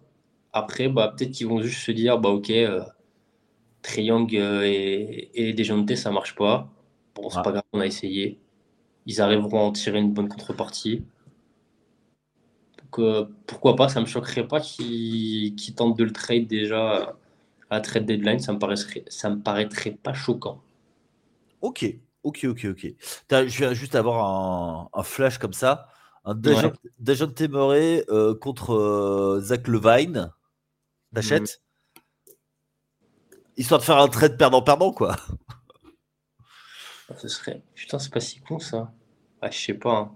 [0.54, 2.82] Après, bah, peut-être qu'ils vont juste se dire bah, Ok, euh,
[3.82, 6.70] Triangle et, et Dejounte, ça marche pas.
[7.14, 8.40] Bon, c'est pas grave, on a essayé.
[9.06, 11.04] Ils arriveront à en tirer une bonne contrepartie
[13.46, 17.16] pourquoi pas, ça me choquerait pas qu'ils tentent de le trade déjà
[17.70, 20.62] à trade deadline, ça me paraîtrait, ça me paraîtrait pas choquant.
[21.62, 21.86] Ok,
[22.24, 22.94] ok, ok, ok.
[23.30, 25.88] Je viens juste avoir un, flash comme ça.
[26.24, 28.06] Un Dajon ouais.
[28.10, 30.32] Euh, contre euh, Zach Levine.
[31.14, 31.62] T'achètes?
[33.56, 35.16] Histoire de faire un trade perdant-perdant, quoi.
[37.18, 37.64] Ce serait.
[37.74, 38.92] Putain, c'est pas si con ça.
[39.42, 39.98] Ah, je sais pas.
[39.98, 40.12] Hein.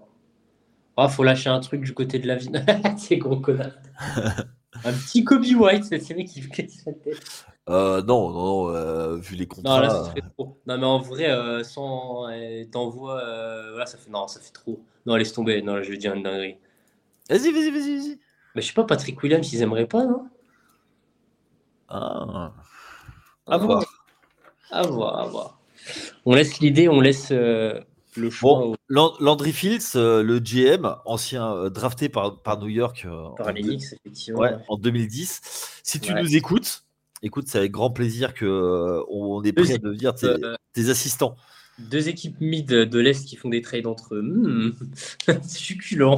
[0.97, 2.51] Ah, faut lâcher un truc du côté de la vie.
[2.97, 3.71] c'est gros connard.
[4.83, 7.45] un petit Kobe White, c'est vrai qui fait sa tête.
[7.69, 9.75] Euh, non, non, euh, vu les contrats.
[9.75, 10.59] Non, là, ça fait trop.
[10.67, 12.27] Non, mais en vrai, euh, sans
[12.71, 13.21] t'envoies,
[13.69, 14.83] voilà, ça fait non, ça fait trop.
[15.05, 15.61] Non, laisse tomber.
[15.61, 16.57] Non, là, je vais dire une dinguerie.
[17.29, 18.19] Vas-y, vas-y, vas-y, vas-y.
[18.55, 20.27] Mais je sais pas, Patrick Williams, ils aimeraient pas, non?
[21.87, 22.53] Ah.
[23.47, 23.85] À voir.
[24.71, 25.59] À voir, à voir.
[26.25, 27.31] On laisse l'idée, on laisse
[28.17, 28.73] le choix.
[28.89, 33.61] Landry Fields, euh, le GM, ancien euh, drafté par, par New York euh, par les
[33.61, 34.43] Knicks, effectivement.
[34.67, 35.41] en 2010.
[35.83, 36.83] Si tu nous écoutes,
[37.21, 41.35] écoute, c'est avec grand plaisir que on est prêt à devenir tes, assistants.
[41.79, 44.21] Deux équipes mid de l'Est qui font des trades entre eux.
[44.21, 44.73] Hmm,
[45.47, 46.17] succulent.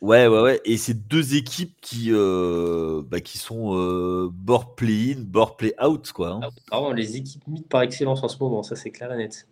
[0.00, 0.60] Ouais, ouais, ouais.
[0.66, 6.12] Et c'est deux équipes qui, bah, qui sont bord play-in, bord play-out.
[6.12, 6.40] quoi.
[6.42, 6.48] Hein.
[6.70, 9.46] Ah, les équipes mid par excellence en ce moment, ça c'est clair et net.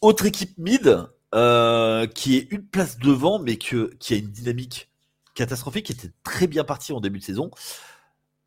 [0.00, 4.88] Autre équipe mid euh, qui est une place devant, mais qui a une dynamique
[5.34, 7.50] catastrophique, qui était très bien partie en début de saison.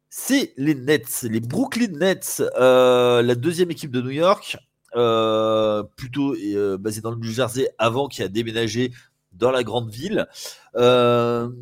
[0.10, 4.58] C'est les Nets, les Brooklyn Nets, euh, la deuxième équipe de New York,
[4.96, 6.36] euh, plutôt
[6.80, 8.92] basée dans le New Jersey avant qui a déménagé
[9.34, 10.28] dans la grande ville.
[10.74, 11.54] 15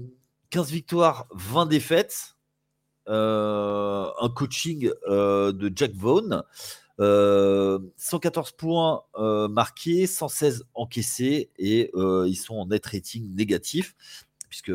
[0.72, 2.36] victoires, 20 défaites.
[3.08, 6.44] un coaching de Jack Vaughn.
[7.00, 13.96] 114 euh, points euh, marqués, 116 encaissés et euh, ils sont en net rating négatif.
[14.50, 14.72] Puisque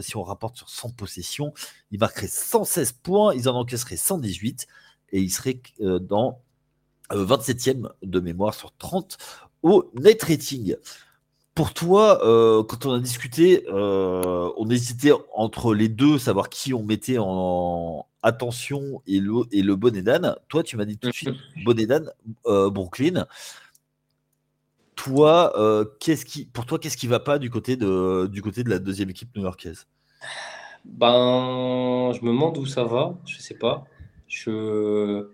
[0.00, 1.52] si on rapporte sur 100 possessions,
[1.90, 4.68] ils marqueraient 116 points, ils en encaisseraient 118
[5.10, 6.40] et ils seraient dans
[7.10, 9.18] 27e de mémoire sur 30
[9.64, 10.76] au net rating.
[11.56, 12.20] Pour toi,
[12.68, 19.02] quand on a discuté, on hésitait entre les deux, savoir qui on mettait en, attention
[19.06, 20.34] et le, et le Bonedan.
[20.48, 22.04] Toi, tu m'as dit tout de suite Bonedan,
[22.46, 23.26] euh, Brooklyn.
[24.96, 28.62] toi, euh, qu'est-ce qui, pour toi, qu'est-ce qui va pas du côté de, du côté
[28.64, 29.86] de la deuxième équipe new-yorkaise?
[30.84, 33.18] Ben, je me demande où ça va.
[33.26, 33.84] Je sais pas.
[34.26, 35.28] Je,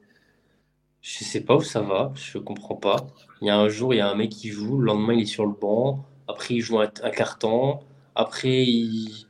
[1.03, 2.12] je sais pas où ça va.
[2.14, 2.97] Je comprends pas.
[3.41, 4.78] Il y a un jour, il y a un mec qui joue.
[4.78, 6.05] Le lendemain, il est sur le banc.
[6.28, 7.80] Après, il joue un, un carton.
[8.14, 9.26] Après, il,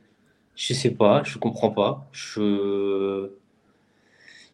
[0.55, 1.23] je sais pas.
[1.23, 2.07] Je comprends pas.
[2.11, 3.31] Je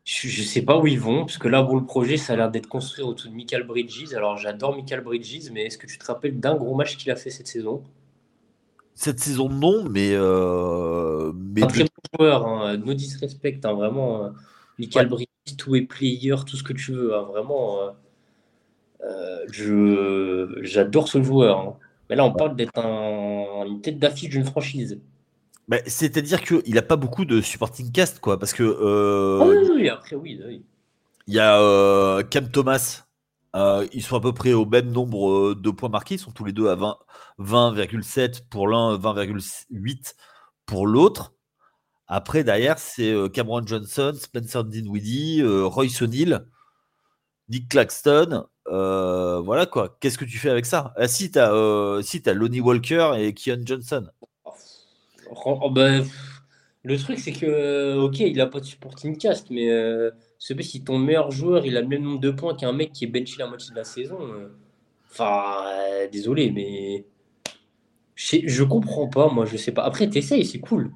[0.06, 2.36] je ne sais pas où ils vont, parce que là, pour le projet, ça a
[2.36, 4.14] l'air d'être construit autour de Michael Bridges.
[4.14, 7.16] Alors, j'adore Michael Bridges, mais est-ce que tu te rappelles d'un gros match qu'il a
[7.16, 7.84] fait cette saison?
[8.94, 10.12] Cette saison, non, mais.
[10.14, 11.90] Euh, mais un très bon
[12.20, 14.26] joueur, hein, no disrespect, hein, vraiment.
[14.26, 14.30] Euh,
[14.78, 15.28] Michael Bridges,
[15.58, 17.82] tout est player, tout ce que tu veux, hein, vraiment.
[17.82, 17.90] Euh,
[19.04, 21.78] euh, je J'adore ce joueur.
[22.10, 25.02] Mais là, on parle d'être un, une tête d'affiche d'une franchise.
[25.68, 28.38] Bah, c'est-à-dire qu'il n'a pas beaucoup de supporting cast, quoi.
[28.38, 28.64] Parce que.
[28.64, 30.40] Euh, ah oui, après, oui.
[31.28, 33.04] Il y a euh, Cam Thomas.
[33.56, 36.16] Euh, ils sont à peu près au même nombre de points marqués.
[36.16, 36.76] Ils sont tous les deux à
[37.40, 40.14] 20,7 pour l'un, 20,8
[40.66, 41.34] pour l'autre.
[42.08, 46.46] Après, derrière, c'est Cameron Johnson, Spencer Dinwiddie, Royce O'Neill,
[47.50, 48.46] Nick Claxton.
[48.68, 49.98] voilà quoi.
[50.00, 50.94] Qu'est-ce que tu fais avec ça?
[50.98, 54.10] Ah, Si, tu as, si as Lonnie Walker et Keon Johnson.
[55.32, 56.02] Oh, bah,
[56.86, 61.00] le truc, c'est que, ok, il a pas de supporting cast, mais euh, si ton
[61.00, 63.48] meilleur joueur, il a le même nombre de points qu'un mec qui est benché la
[63.48, 64.50] moitié de la saison, euh,
[65.10, 67.06] enfin, euh, désolé, mais
[68.14, 69.84] je, je comprends pas, moi, je sais pas.
[69.84, 70.92] Après, t'essayes, c'est cool.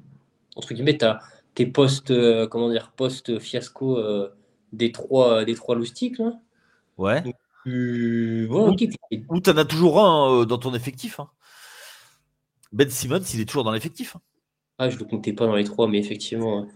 [0.54, 1.18] Entre guillemets, t'as
[1.54, 3.98] tes postes, euh, comment dire, post fiasco
[4.72, 6.38] des trois, des trois loustiques, là.
[6.98, 7.22] Ouais.
[7.66, 11.18] ou t'en as toujours un dans ton effectif.
[11.18, 11.30] Hein.
[12.72, 14.16] Ben Simmons, il est toujours dans l'effectif.
[14.16, 14.20] Hein.
[14.78, 16.66] Ah, je ne le comptais pas dans les trois, mais effectivement.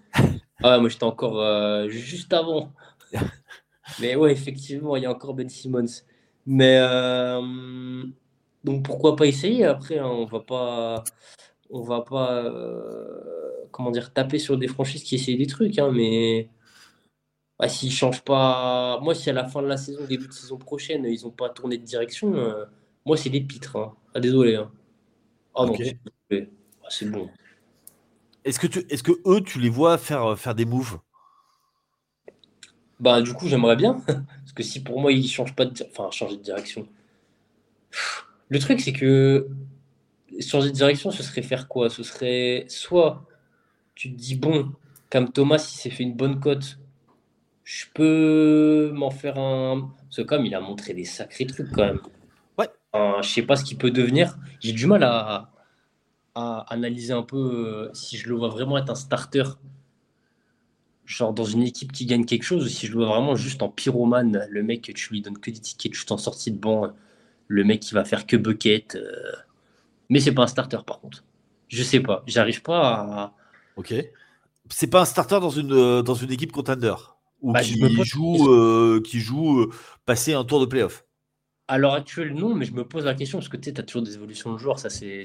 [0.62, 2.72] ah, moi, j'étais encore euh, juste avant.
[4.00, 6.02] mais ouais, effectivement, il y a encore Ben Simmons.
[6.46, 8.02] Mais euh,
[8.64, 11.04] donc pourquoi pas essayer après hein, On va pas,
[11.70, 15.90] on va pas, euh, comment dire, taper sur des franchises qui essayent des trucs, hein,
[15.90, 16.50] mais
[17.58, 20.58] bah, s'ils changent pas, moi si à la fin de la saison, début de saison
[20.58, 22.34] prochaine, ils n'ont pas tourné de direction,
[23.06, 23.76] moi c'est des pitres.
[23.76, 23.94] Hein.
[24.14, 24.60] Ah, désolé.
[25.54, 25.74] Ah non,
[26.32, 27.30] ah, c'est bon.
[28.44, 30.98] Est-ce que, tu, est-ce que eux, tu les vois faire, euh, faire des moves?
[33.00, 33.94] Bah, du coup, j'aimerais bien.
[34.06, 36.86] Parce que si pour moi, ils changent pas de, enfin, changer de direction.
[38.48, 39.48] Le truc, c'est que
[40.40, 41.88] changer de direction, ce serait faire quoi?
[41.88, 43.24] Ce serait soit
[43.94, 44.72] tu te dis, bon,
[45.10, 46.78] comme Thomas, il s'est fait une bonne cote,
[47.62, 49.92] je peux m'en faire un.
[50.04, 52.00] Parce que comme il a montré des sacrés trucs quand même.
[52.94, 53.22] Ouais.
[53.22, 54.36] je sais pas ce qu'il peut devenir.
[54.60, 55.50] J'ai du mal à,
[56.34, 59.44] à analyser un peu euh, si je le vois vraiment être un starter,
[61.04, 63.62] genre dans une équipe qui gagne quelque chose, ou si je le vois vraiment juste
[63.62, 66.92] en pyromane, le mec, tu lui donnes que des tickets juste en sortie de banc,
[67.48, 68.96] le mec qui va faire que bucket.
[68.96, 69.32] Euh.
[70.10, 71.24] Mais c'est pas un starter par contre.
[71.68, 73.34] Je sais pas, j'arrive pas à.
[73.76, 73.94] Ok.
[74.70, 76.94] C'est pas un starter dans une, euh, dans une équipe contender?
[77.42, 79.70] Ou bah, qui, joue, qui joue
[80.06, 81.04] passer un tour de playoff?
[81.66, 84.02] À l'heure actuelle, non, mais je me pose la question parce que tu as toujours
[84.02, 85.24] des évolutions de joueurs, ça c'est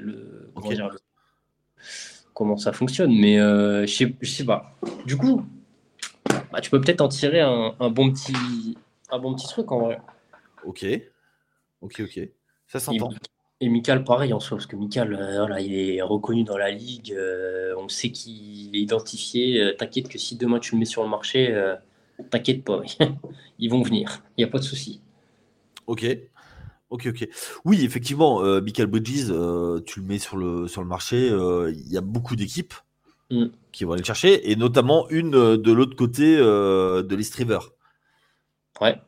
[0.00, 0.50] le,
[2.38, 4.78] comment ça fonctionne, mais euh, je, sais, sais pas.
[5.06, 5.44] Du coup,
[6.52, 8.76] bah, tu peux peut-être en tirer un, bon petit,
[9.10, 9.98] un bon petit truc en vrai.
[10.64, 10.86] Ok,
[11.82, 12.28] ok, ok,
[12.68, 13.10] ça s'entend.
[13.60, 16.70] Et, Michael, pareil en soi, parce que Michael, euh, voilà, il est reconnu dans la
[16.70, 19.74] ligue, euh, on sait qu'il est identifié.
[19.76, 21.52] t'inquiète que si demain tu le mets sur le marché,
[22.30, 22.82] t'inquiète pas,
[23.58, 25.00] ils vont venir, il n'y a pas de souci.
[25.88, 26.06] Ok.
[26.90, 27.28] Ok, ok.
[27.64, 31.72] Oui, effectivement, euh, Michael Bridges, euh, tu le mets sur le, sur le marché, euh,
[31.74, 32.74] il y a beaucoup d'équipes
[33.30, 33.46] mm.
[33.72, 37.58] qui vont aller le chercher, et notamment une de l'autre côté de l'East River.
[38.80, 39.00] Ouais.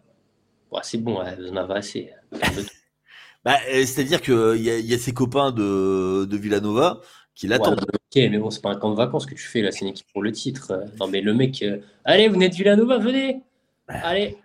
[0.72, 2.10] ouais c'est bon, vous en avez assez.
[3.44, 7.00] bah, C'est-à-dire qu'il y, y, a ses copains de, de Villanova
[7.34, 7.80] qui l'attendent.
[7.80, 9.88] ok, mais bon, c'est pas un camp de vacances que tu fais, là, c'est une
[9.88, 10.84] équipe pour le titre.
[10.98, 11.64] Non, mais le mec,
[12.04, 13.42] allez, vous n'êtes Villanova, venez
[13.88, 14.38] Allez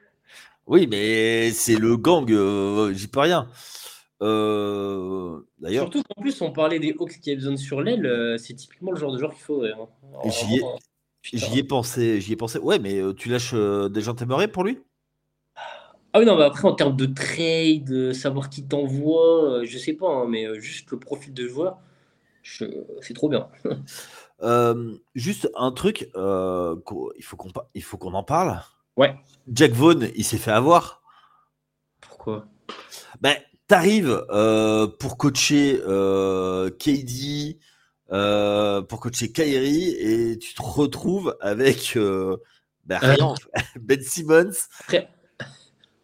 [0.68, 3.48] oui, mais c'est le gang, euh, j'y peux rien.
[4.24, 8.38] Euh, d'ailleurs, Surtout qu'en plus, on parlait des Hawks qui avaient besoin sur l'aile, euh,
[8.38, 9.74] c'est typiquement le genre de joueur qu'il faudrait.
[9.74, 9.88] Hein.
[10.24, 12.58] j'y ai, pensé, j'y ai pensé.
[12.58, 14.80] Ouais, mais tu lâches des gens t'aimerais pour lui?
[16.14, 20.08] Ah oui, non, mais après, en termes de trade, savoir qui t'envoie, je sais pas,
[20.08, 21.78] hein, mais juste le profil de joueur,
[22.42, 23.50] c'est trop bien.
[25.14, 28.62] juste un truc, il faut qu'on il faut qu'on en parle.
[28.98, 29.16] Ouais.
[29.52, 31.02] Jack Vaughn, il s'est fait avoir.
[32.02, 32.48] Pourquoi?
[33.22, 33.36] Ben,
[33.68, 37.60] t'arrives euh, pour coacher euh, KD,
[38.12, 41.98] euh, pour coacher Kyrie, et tu te retrouves avec
[42.86, 43.00] ben,
[43.80, 44.54] Ben Simmons.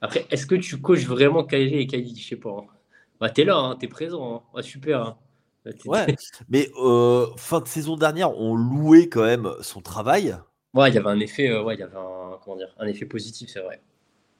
[0.02, 2.50] Après, est-ce que tu coaches vraiment Kyrie et Kylie Je sais pas.
[2.50, 2.68] Hein.
[3.20, 4.44] Bah, t'es là, hein, t'es présent.
[4.54, 4.62] Hein.
[4.62, 5.16] super.
[5.86, 6.16] Ouais,
[6.50, 10.36] mais euh, fin de saison dernière, on louait quand même son travail.
[10.74, 12.88] Ouais, il y avait un effet, euh, ouais, il y avait un, comment dire, un
[12.88, 13.82] effet positif, c'est vrai.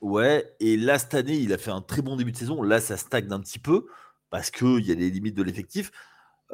[0.02, 2.64] Ouais, et là, cette année, il a fait un très bon début de saison.
[2.64, 3.86] Là, ça stagne un petit peu
[4.30, 5.92] parce qu'il y a les limites de l'effectif.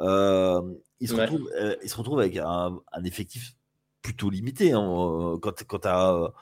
[0.00, 0.60] Euh,
[1.00, 1.50] il, se retrouve,
[1.82, 3.54] il se retrouve avec un, effectif
[4.02, 4.72] plutôt limité.
[4.72, 6.32] Hein, quand quand tu as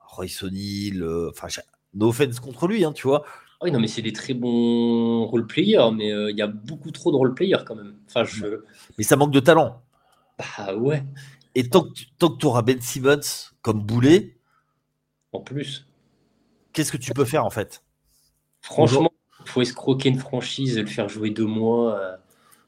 [0.00, 1.48] Royce O'Neill, enfin,
[1.94, 3.24] no offense contre lui, hein, tu vois.
[3.58, 6.90] Ah oui, non, mais c'est des très bons role-players, mais euh, il y a beaucoup
[6.90, 7.96] trop de role-players quand même.
[8.06, 8.60] Enfin, je...
[8.98, 9.82] Mais ça manque de talent.
[10.38, 11.02] Bah ouais.
[11.54, 11.92] Et tant que
[12.38, 13.20] tu auras Ben Simmons
[13.62, 14.35] comme boulet.
[15.36, 15.86] En plus.
[16.72, 17.82] Qu'est-ce que tu peux faire en fait?
[18.60, 19.12] Franchement,
[19.44, 22.16] il faut escroquer une franchise, le faire jouer deux mois, euh,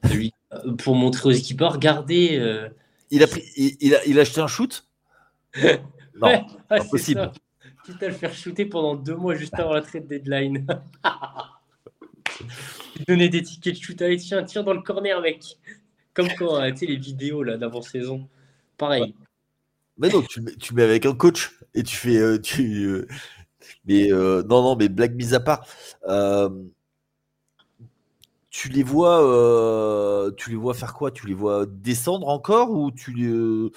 [0.09, 2.69] lui, euh, pour montrer aux équipes, regardez.
[3.11, 4.85] Il, a pris, il, a, il a acheté un shoot?
[6.21, 7.31] Non, impossible
[7.89, 10.65] quitte à le faire shooter pendant deux mois juste avant la trade deadline.
[13.07, 14.01] Donner des tickets de shoot.
[14.01, 15.57] Allez, tiens, tire dans le corner, mec.
[16.13, 18.27] Comme quand, euh, tu sais, les vidéos là d'avant-saison.
[18.77, 19.15] Pareil.
[19.97, 22.17] Mais non, tu, tu, mets avec un coach et tu fais.
[22.17, 23.07] Euh, tu, euh,
[23.85, 25.65] mais non, non, mais blague mise à part.
[28.49, 31.11] tu les vois, tu les vois faire quoi?
[31.11, 33.69] Tu les vois descendre encore ou tu les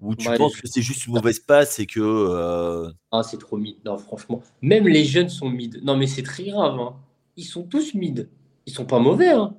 [0.00, 2.00] ou tu penses que c'est juste une mauvaise passe et que.
[2.00, 3.76] Euh, ah, c'est trop mid.
[3.84, 4.42] Non, franchement.
[4.62, 5.82] Même les jeunes sont mid.
[5.82, 6.78] Non, mais c'est très grave.
[6.78, 6.96] Hein.
[7.36, 8.28] Ils sont tous mid.
[8.66, 9.30] Ils sont pas mauvais.
[9.30, 9.54] Hein.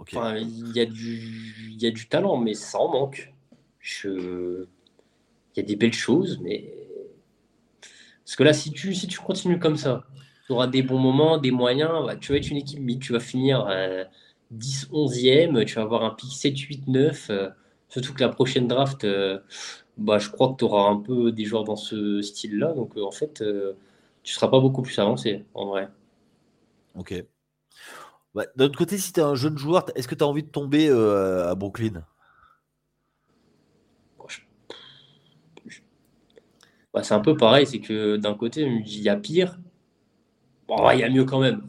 [0.00, 1.76] Enfin, il y, a du...
[1.78, 3.32] y a du talent, mais ça en manque.
[3.78, 4.66] Je...
[5.60, 6.72] Y a des belles choses, mais.
[8.24, 10.04] Parce que là, si tu, si tu continues comme ça,
[10.46, 12.06] tu auras des bons moments, des moyens.
[12.06, 13.00] Bah, tu vas être une équipe mid.
[13.00, 13.66] Tu vas finir
[14.50, 15.64] 10, euh, 11e.
[15.64, 17.30] Tu vas avoir un pic 7, 8, 9.
[17.88, 19.40] Surtout que la prochaine draft, euh,
[19.96, 22.72] bah, je crois que tu auras un peu des joueurs dans ce style-là.
[22.72, 23.42] Donc, euh, en fait,
[24.22, 25.88] tu seras pas beaucoup plus avancé, en vrai.
[26.94, 27.24] Ok.
[28.34, 30.44] Bah, D'un autre côté, si tu es un jeune joueur, est-ce que tu as envie
[30.44, 32.04] de tomber à Brooklyn?
[36.94, 37.66] Bah, C'est un peu pareil.
[37.66, 39.58] C'est que d'un côté, il y a pire.
[40.68, 41.62] il y a mieux quand même.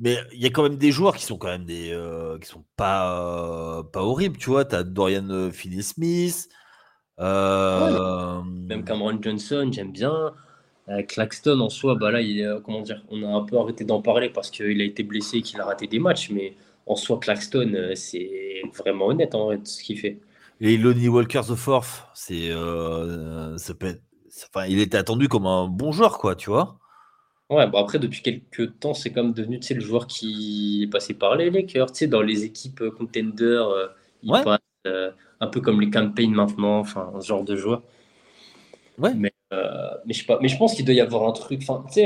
[0.00, 2.48] Mais il y a quand même des joueurs qui sont quand même des euh, qui
[2.48, 4.64] sont pas euh, pas horribles, tu vois.
[4.64, 6.48] Tu as Dorian euh, Finney-Smith.
[7.18, 10.34] Même Cameron Johnson, j'aime bien.
[11.06, 14.30] Claxton en soi, bah là, il comment dire, on a un peu arrêté d'en parler
[14.30, 16.54] parce qu'il a été blessé et qu'il a raté des matchs, mais
[16.86, 20.18] en soi, Claxton, c'est vraiment honnête en fait, ce qu'il fait.
[20.60, 23.98] Et Lonnie Walker the Fourth, c'est, ça peut
[24.54, 26.78] enfin, il était attendu comme un bon joueur, quoi, tu vois.
[27.50, 31.34] Ouais, bon après, depuis quelques temps, c'est comme devenu le joueur qui est passé par
[31.34, 31.92] les Lakers.
[31.92, 33.86] Tu sais, dans les équipes euh, contenders, euh,
[34.22, 37.82] il passe euh, un peu comme les campaigns maintenant, enfin, ce genre de joueur.
[38.98, 39.14] Ouais.
[39.14, 39.32] Mais,
[40.04, 41.60] mais, je, pas, mais je pense qu'il doit y avoir un truc.
[41.62, 42.04] Enfin, tu sais,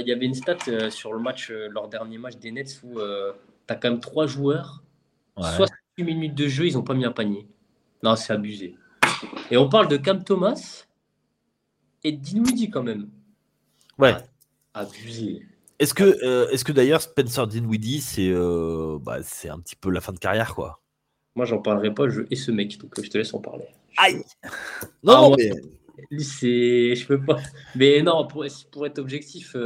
[0.00, 0.56] il y avait une stat
[0.90, 4.82] sur le match, leur dernier match des Nets où tu as quand même trois joueurs,
[5.36, 5.44] ouais.
[5.44, 7.46] 68 minutes de jeu, ils n'ont pas mis un panier.
[8.02, 8.76] Non, c'est abusé.
[9.50, 10.86] Et on parle de Cam Thomas
[12.02, 13.08] et Dinwiddie quand même.
[13.98, 14.14] Ouais
[14.74, 15.42] abusé.
[15.78, 19.90] Est-ce que, euh, est-ce que d'ailleurs Spencer Dinwiddie, c'est euh, bah, c'est un petit peu
[19.90, 20.80] la fin de carrière, quoi?
[21.34, 23.64] Moi, j'en parlerai pas, je hais ce mec, donc euh, je te laisse en parler.
[23.96, 24.22] Aïe
[25.02, 25.52] Non, ah, mais...
[26.10, 26.94] Lui, c'est.
[26.94, 27.38] Je peux pas.
[27.74, 29.56] Mais non, pour, pour être objectif.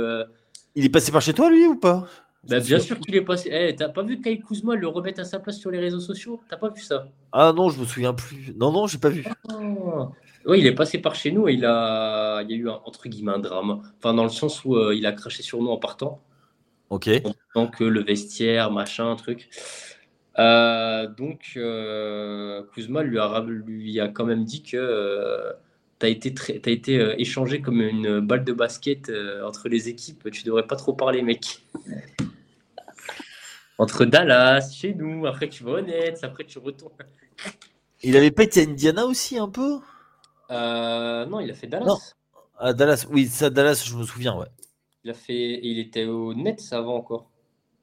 [0.74, 2.08] Il est passé par chez toi, lui, ou pas?
[2.48, 3.50] Bah, bien sûr qu'il est passé.
[3.52, 6.40] Eh, t'as pas vu Kyle Kuzma le remettre à sa place sur les réseaux sociaux?
[6.48, 7.08] T'as pas vu ça?
[7.32, 8.54] Ah non, je me souviens plus.
[8.56, 9.24] Non, non, j'ai pas vu.
[9.48, 10.10] Ah.
[10.46, 12.78] Oui, il est passé par chez nous et il a, il y a eu un,
[12.84, 13.80] entre guillemets un drame.
[13.98, 16.20] Enfin, dans le sens où euh, il a craché sur nous en partant.
[16.90, 17.08] Ok.
[17.54, 19.48] Donc le vestiaire, machin, truc.
[20.38, 25.54] Euh, donc euh, Kuzma lui a, lui a quand même dit que
[25.98, 29.10] tu as été, très, as été échangé comme une balle de basket
[29.46, 30.30] entre les équipes.
[30.30, 31.62] Tu devrais pas trop parler, mec.
[33.78, 36.92] Entre Dallas, chez nous, après tu vas honnête, après tu retournes.
[38.02, 39.78] Il avait pas été à Indiana aussi un peu?
[40.50, 42.14] Euh, non, il a fait Dallas.
[42.58, 44.46] Ah, Dallas, oui, ça, Dallas, je me souviens, ouais.
[45.02, 47.30] Il a fait, il était au Nets avant encore.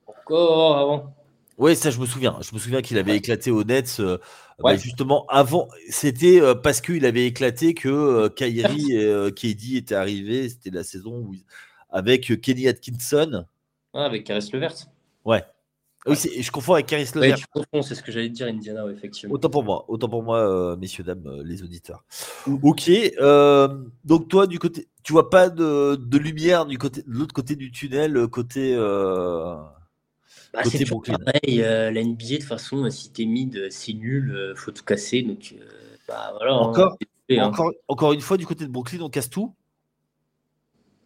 [0.07, 1.15] Encore avant.
[1.57, 2.37] Oui, ça, je me souviens.
[2.41, 3.97] Je me souviens qu'il avait éclaté au Nets.
[3.99, 4.17] Euh,
[4.59, 10.49] bah, justement, avant, c'était euh, parce qu'il avait éclaté que Kyrie et KD étaient arrivés.
[10.49, 11.35] C'était la saison où,
[11.89, 13.45] avec Kenny Atkinson.
[13.93, 14.75] avec Caris Levert.
[15.25, 15.43] Ouais.
[16.07, 17.37] Oui, je confonds avec Caris Levert.
[17.37, 19.35] tu confonds, c'est ce que j'allais dire, Indiana, effectivement.
[19.35, 22.03] Autant pour moi, autant pour moi, euh, messieurs, dames, euh, les auditeurs.
[22.63, 23.67] Ok, euh,
[24.03, 27.55] donc toi, du côté, tu vois pas de, de lumière du côté, de l'autre côté
[27.55, 28.75] du tunnel, côté.
[28.75, 31.17] Bah, côté Brooklyn?
[31.23, 35.21] Pareil, la NBA, de toute façon, si t'es mid, c'est nul, faut tout casser.
[35.21, 35.55] Donc,
[36.07, 36.97] bah, voilà, hein, encore,
[37.29, 37.43] hein.
[37.43, 39.53] encore, encore une fois, du côté de Brooklyn, on casse tout?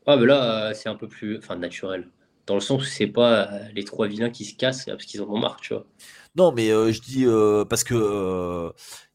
[0.07, 2.07] Ah, mais là, c'est un peu plus enfin, naturel.
[2.45, 5.27] Dans le sens où c'est pas les trois vilains qui se cassent parce qu'ils en
[5.29, 5.85] ont marre, tu vois.
[6.35, 7.25] Non, mais je dis
[7.69, 8.71] parce que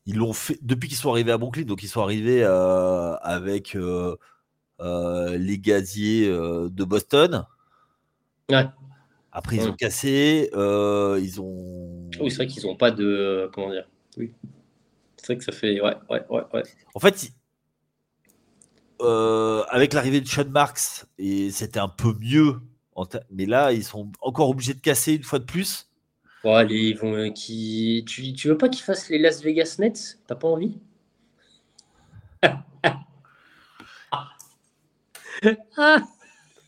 [0.06, 3.76] ils l'ont fait depuis qu'ils sont arrivés à Brooklyn, donc ils sont arrivés avec
[4.80, 7.44] les gaziers de Boston.
[8.50, 8.66] Ouais.
[9.30, 12.10] Après, ils ont cassé, ils ont.
[12.20, 13.48] Oui, c'est vrai qu'ils n'ont pas de.
[13.54, 14.32] Comment dire Oui.
[15.18, 15.80] C'est vrai que ça fait.
[15.80, 16.42] Ouais, ouais, ouais.
[16.52, 16.62] ouais.
[16.94, 17.30] En fait,
[18.98, 22.60] avec l'arrivée de Sean Marks, et c'était un peu mieux.
[23.30, 25.88] Mais là, ils sont encore obligés de casser une fois de plus.
[26.42, 28.04] Bon, allez, ils vont, qui...
[28.08, 30.18] tu, tu veux pas qu'ils fassent les Las Vegas Nets?
[30.26, 30.78] T'as pas envie?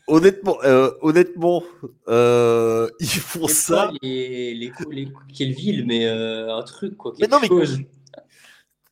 [0.07, 1.63] Honnêtement, euh, honnêtement,
[2.09, 3.91] euh, ils font ça.
[4.01, 7.13] les, les, les, quelle ville, mais euh, un truc quoi.
[7.19, 7.47] Mais non, mais,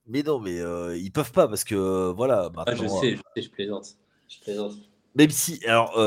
[0.08, 2.50] mais non, mais euh, ils peuvent pas parce que voilà.
[2.56, 3.98] Maintenant, ah, je sais, je sais, je plaisante.
[4.30, 4.74] Je plaisante.
[5.16, 6.00] Même si, alors,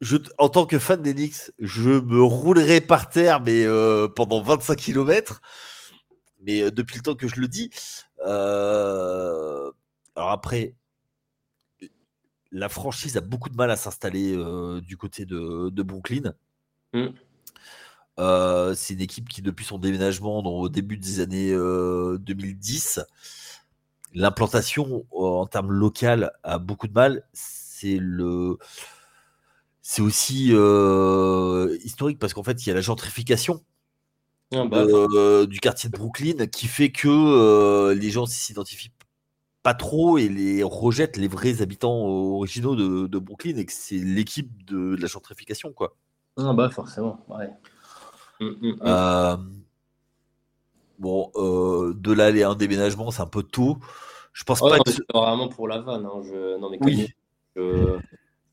[0.00, 3.66] je, en tant que fan d'Enix, je me roulerai par terre, mais
[4.14, 5.40] pendant 25 km.
[6.40, 7.70] Mais depuis le temps que je le dis,
[8.24, 9.72] alors
[10.30, 10.74] après,
[12.52, 16.34] la franchise a beaucoup de mal à s'installer euh, du côté de, Brooklyn.
[16.92, 17.08] Mm.
[18.18, 23.02] Euh, c'est une équipe qui, depuis son déménagement au début des années 2010, euh,
[24.14, 27.24] l'implantation en termes local a beaucoup de mal.
[27.32, 28.58] C'est le,
[29.90, 30.52] c'est aussi
[31.82, 33.64] historique parce qu'en fait, il y a la gentrification
[34.54, 34.84] ah, bah.
[35.46, 38.92] du quartier de Brooklyn qui fait que les gens s'identifient
[39.62, 44.64] pas trop et les rejette les vrais habitants originaux de, Brooklyn et que c'est l'équipe
[44.66, 45.96] de, la gentrification quoi.
[46.36, 47.48] Ah bah forcément, ouais.
[48.40, 48.76] Mmh, mmh, mmh.
[48.82, 49.36] Euh,
[50.98, 53.78] bon, euh, de là aller un déménagement, c'est un peu tôt.
[54.32, 54.78] Je pense pas.
[54.78, 54.90] que...
[54.90, 56.06] C'est vraiment pour la vanne.
[56.06, 56.22] Hein.
[56.24, 56.58] Je...
[56.58, 57.08] Non mais oui.
[57.56, 57.98] je...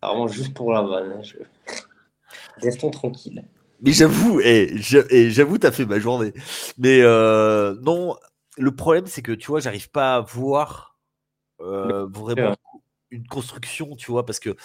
[0.07, 1.13] vraiment juste pour la vanne.
[1.17, 1.21] Hein.
[1.21, 1.37] Je...
[2.57, 3.43] Restons tranquille.
[3.81, 6.33] Mais j'avoue, et j'avoue, t'as fait ma journée.
[6.77, 8.15] Mais euh, non,
[8.57, 10.97] le problème c'est que tu vois, j'arrive pas à voir
[11.59, 12.55] euh, vraiment
[13.11, 14.55] une construction, tu vois, parce que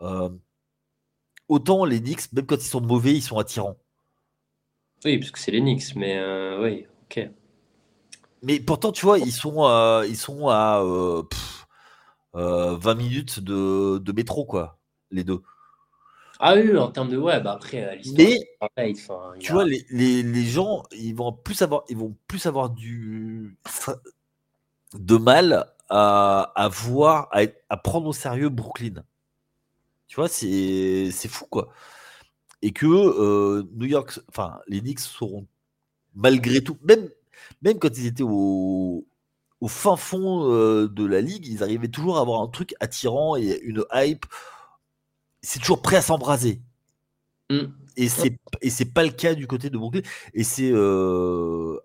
[0.00, 0.28] euh,
[1.48, 3.76] autant les Knicks, même quand ils sont mauvais, ils sont attirants.
[5.04, 6.20] Oui, parce que c'est les Knicks, mais
[6.58, 7.28] oui, ok.
[8.42, 9.62] Mais pourtant, tu vois, ils sont,
[10.08, 10.82] ils sont à
[12.34, 14.78] 20 minutes de, de, métro, quoi,
[15.10, 15.42] les deux.
[16.40, 19.34] Ah oui, en termes de web, après, l'histoire.
[19.38, 23.56] tu vois, les, les, les, gens, ils vont plus avoir, ils vont plus avoir du
[24.94, 27.28] de mal à, voir,
[27.68, 29.04] à, prendre au sérieux Brooklyn.
[30.08, 31.68] Tu vois, c'est fou, quoi.
[32.62, 35.46] Et que euh, New York, enfin, les Knicks seront
[36.14, 37.08] malgré tout, même,
[37.62, 39.04] même quand ils étaient au,
[39.62, 43.36] au fin fond euh, de la ligue, ils arrivaient toujours à avoir un truc attirant
[43.36, 44.26] et une hype.
[45.40, 46.60] C'est toujours prêt à s'embraser.
[47.48, 47.66] Mm.
[47.96, 50.02] Et c'est et c'est pas le cas du côté de Brooklyn.
[50.34, 51.78] Et c'est euh,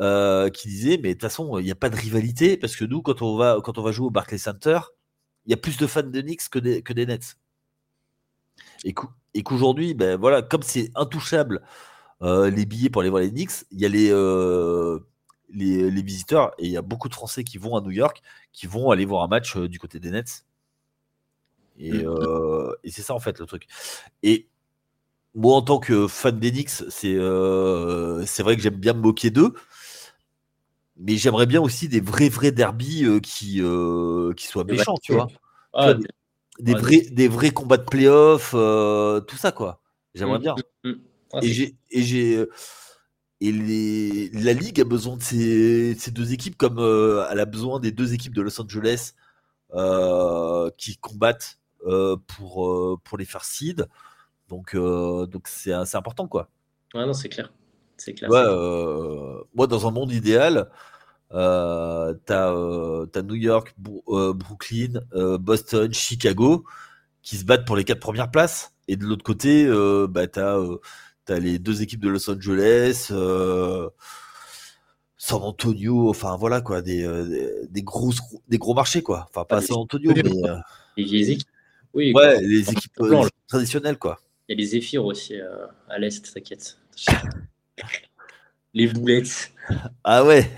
[0.00, 2.86] euh, qui disait mais de toute façon il n'y a pas de rivalité parce que
[2.86, 4.80] nous quand on va quand on va jouer au Barclays Center
[5.46, 7.36] il y a plus de fans de Knicks que des, que des Nets
[8.82, 8.92] et,
[9.44, 11.62] qu'aujourd'hui ben voilà comme c'est intouchable
[12.20, 14.10] les billets pour aller voir les Knicks il y a les,
[15.50, 18.22] les, les visiteurs et il y a beaucoup de Français qui vont à New York
[18.52, 20.44] qui vont aller voir un match du côté des Nets
[21.78, 22.74] et, mmh.
[22.84, 23.66] et c'est ça en fait le truc
[24.22, 24.46] et
[25.36, 27.16] moi, en tant que fan d'Enix, c'est
[28.26, 29.54] c'est vrai que j'aime bien me moquer d'eux
[30.96, 35.12] mais j'aimerais bien aussi des vrais vrais derbies euh, qui euh, qui soient méchants, tu
[35.12, 35.28] vois.
[35.72, 35.94] Ah,
[36.60, 39.80] des, vrais des vrais combats de playoff, euh, tout ça quoi.
[40.14, 40.54] J'aimerais mmh, bien.
[40.84, 40.92] Mmh.
[41.32, 42.46] Ah, et j'ai
[43.40, 47.80] et les, la ligue a besoin de ces, ces deux équipes comme elle a besoin
[47.80, 49.12] des deux équipes de Los Angeles
[50.78, 51.58] qui combattent
[52.26, 53.88] pour pour les faire seed.
[54.48, 56.48] Donc donc c'est important quoi.
[56.94, 57.52] Ouais, non, c'est clair.
[57.96, 58.30] C'est clair.
[58.30, 58.44] Ouais,
[59.54, 60.70] moi, dans un monde idéal,
[61.32, 63.74] euh, t'as euh, New York,
[64.08, 66.64] euh, Brooklyn, euh, Boston, Chicago
[67.22, 68.74] qui se battent pour les quatre premières places.
[68.86, 69.66] Et de l'autre côté,
[70.08, 70.58] bah, t'as
[71.32, 73.06] as les deux équipes de Los Angeles,
[75.16, 77.06] San Antonio, enfin voilà quoi, des,
[77.70, 78.12] des, gros,
[78.48, 79.26] des gros marchés quoi.
[79.30, 80.22] Enfin pas San Antonio, mais.
[80.96, 81.48] Les équipes.
[81.92, 82.92] Oui, ouais, les équipes
[83.46, 84.20] traditionnelles quoi.
[84.48, 85.34] Il y a les Zéphyrs aussi
[85.88, 86.78] à l'Est, t'inquiète.
[88.74, 89.52] les boulettes.
[90.02, 90.50] Ah ouais.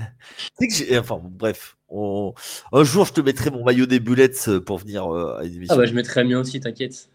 [0.59, 1.76] Que enfin, bref.
[1.91, 5.75] Un jour, je te mettrai mon maillot des boulettes euh, pour venir euh, à l'émission.
[5.75, 7.09] Ah bah, je mettrai le mien aussi, t'inquiète.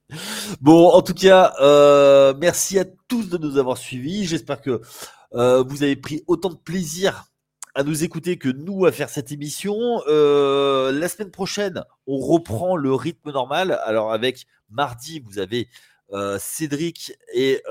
[0.60, 4.26] bon, en tout cas, euh, merci à tous de nous avoir suivis.
[4.26, 4.80] J'espère que
[5.32, 7.24] vous avez pris autant de plaisir
[7.74, 10.02] à nous écouter que nous à faire cette émission.
[10.06, 13.80] La semaine prochaine, on reprend le rythme normal.
[13.84, 15.68] Alors avec mardi, vous avez
[16.38, 17.62] Cédric et,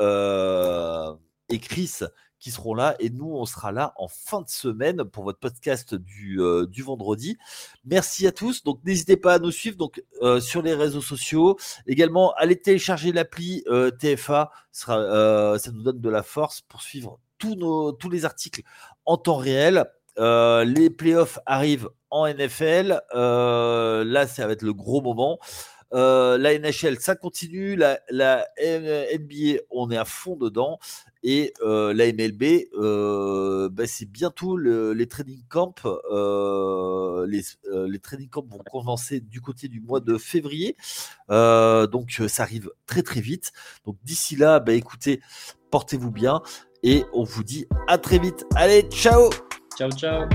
[1.50, 2.00] et Chris
[2.40, 5.96] qui seront là et nous on sera là en fin de semaine pour votre podcast
[5.96, 7.38] du, du vendredi.
[7.86, 8.64] Merci à tous.
[8.64, 10.04] Donc n'hésitez pas à nous suivre donc
[10.40, 11.58] sur les réseaux sociaux.
[11.86, 13.64] Également allez télécharger l'appli
[14.00, 18.62] TFA, sera, ça nous donne de la force pour suivre tous nos tous les articles
[19.06, 19.86] en temps réel.
[20.20, 23.02] Euh, les playoffs arrivent en NFL.
[23.16, 25.40] Euh, là, ça va être le gros moment.
[25.94, 27.76] Euh, la NHL, ça continue.
[27.76, 28.00] La,
[28.62, 30.80] NBA, on est à fond dedans.
[31.24, 32.70] Et la MLB,
[33.72, 35.76] bah, c'est bientôt les training camps.
[37.28, 37.42] Les,
[37.88, 40.76] les, training camps vont commencer du côté du mois de février.
[41.30, 43.52] donc, ça arrive très très vite.
[43.86, 45.22] Donc, d'ici là, bah, écoutez,
[45.72, 46.42] portez-vous bien.
[46.84, 48.46] Et on vous dit à très vite.
[48.56, 49.30] Allez, ciao
[49.78, 50.28] Ciao, ciao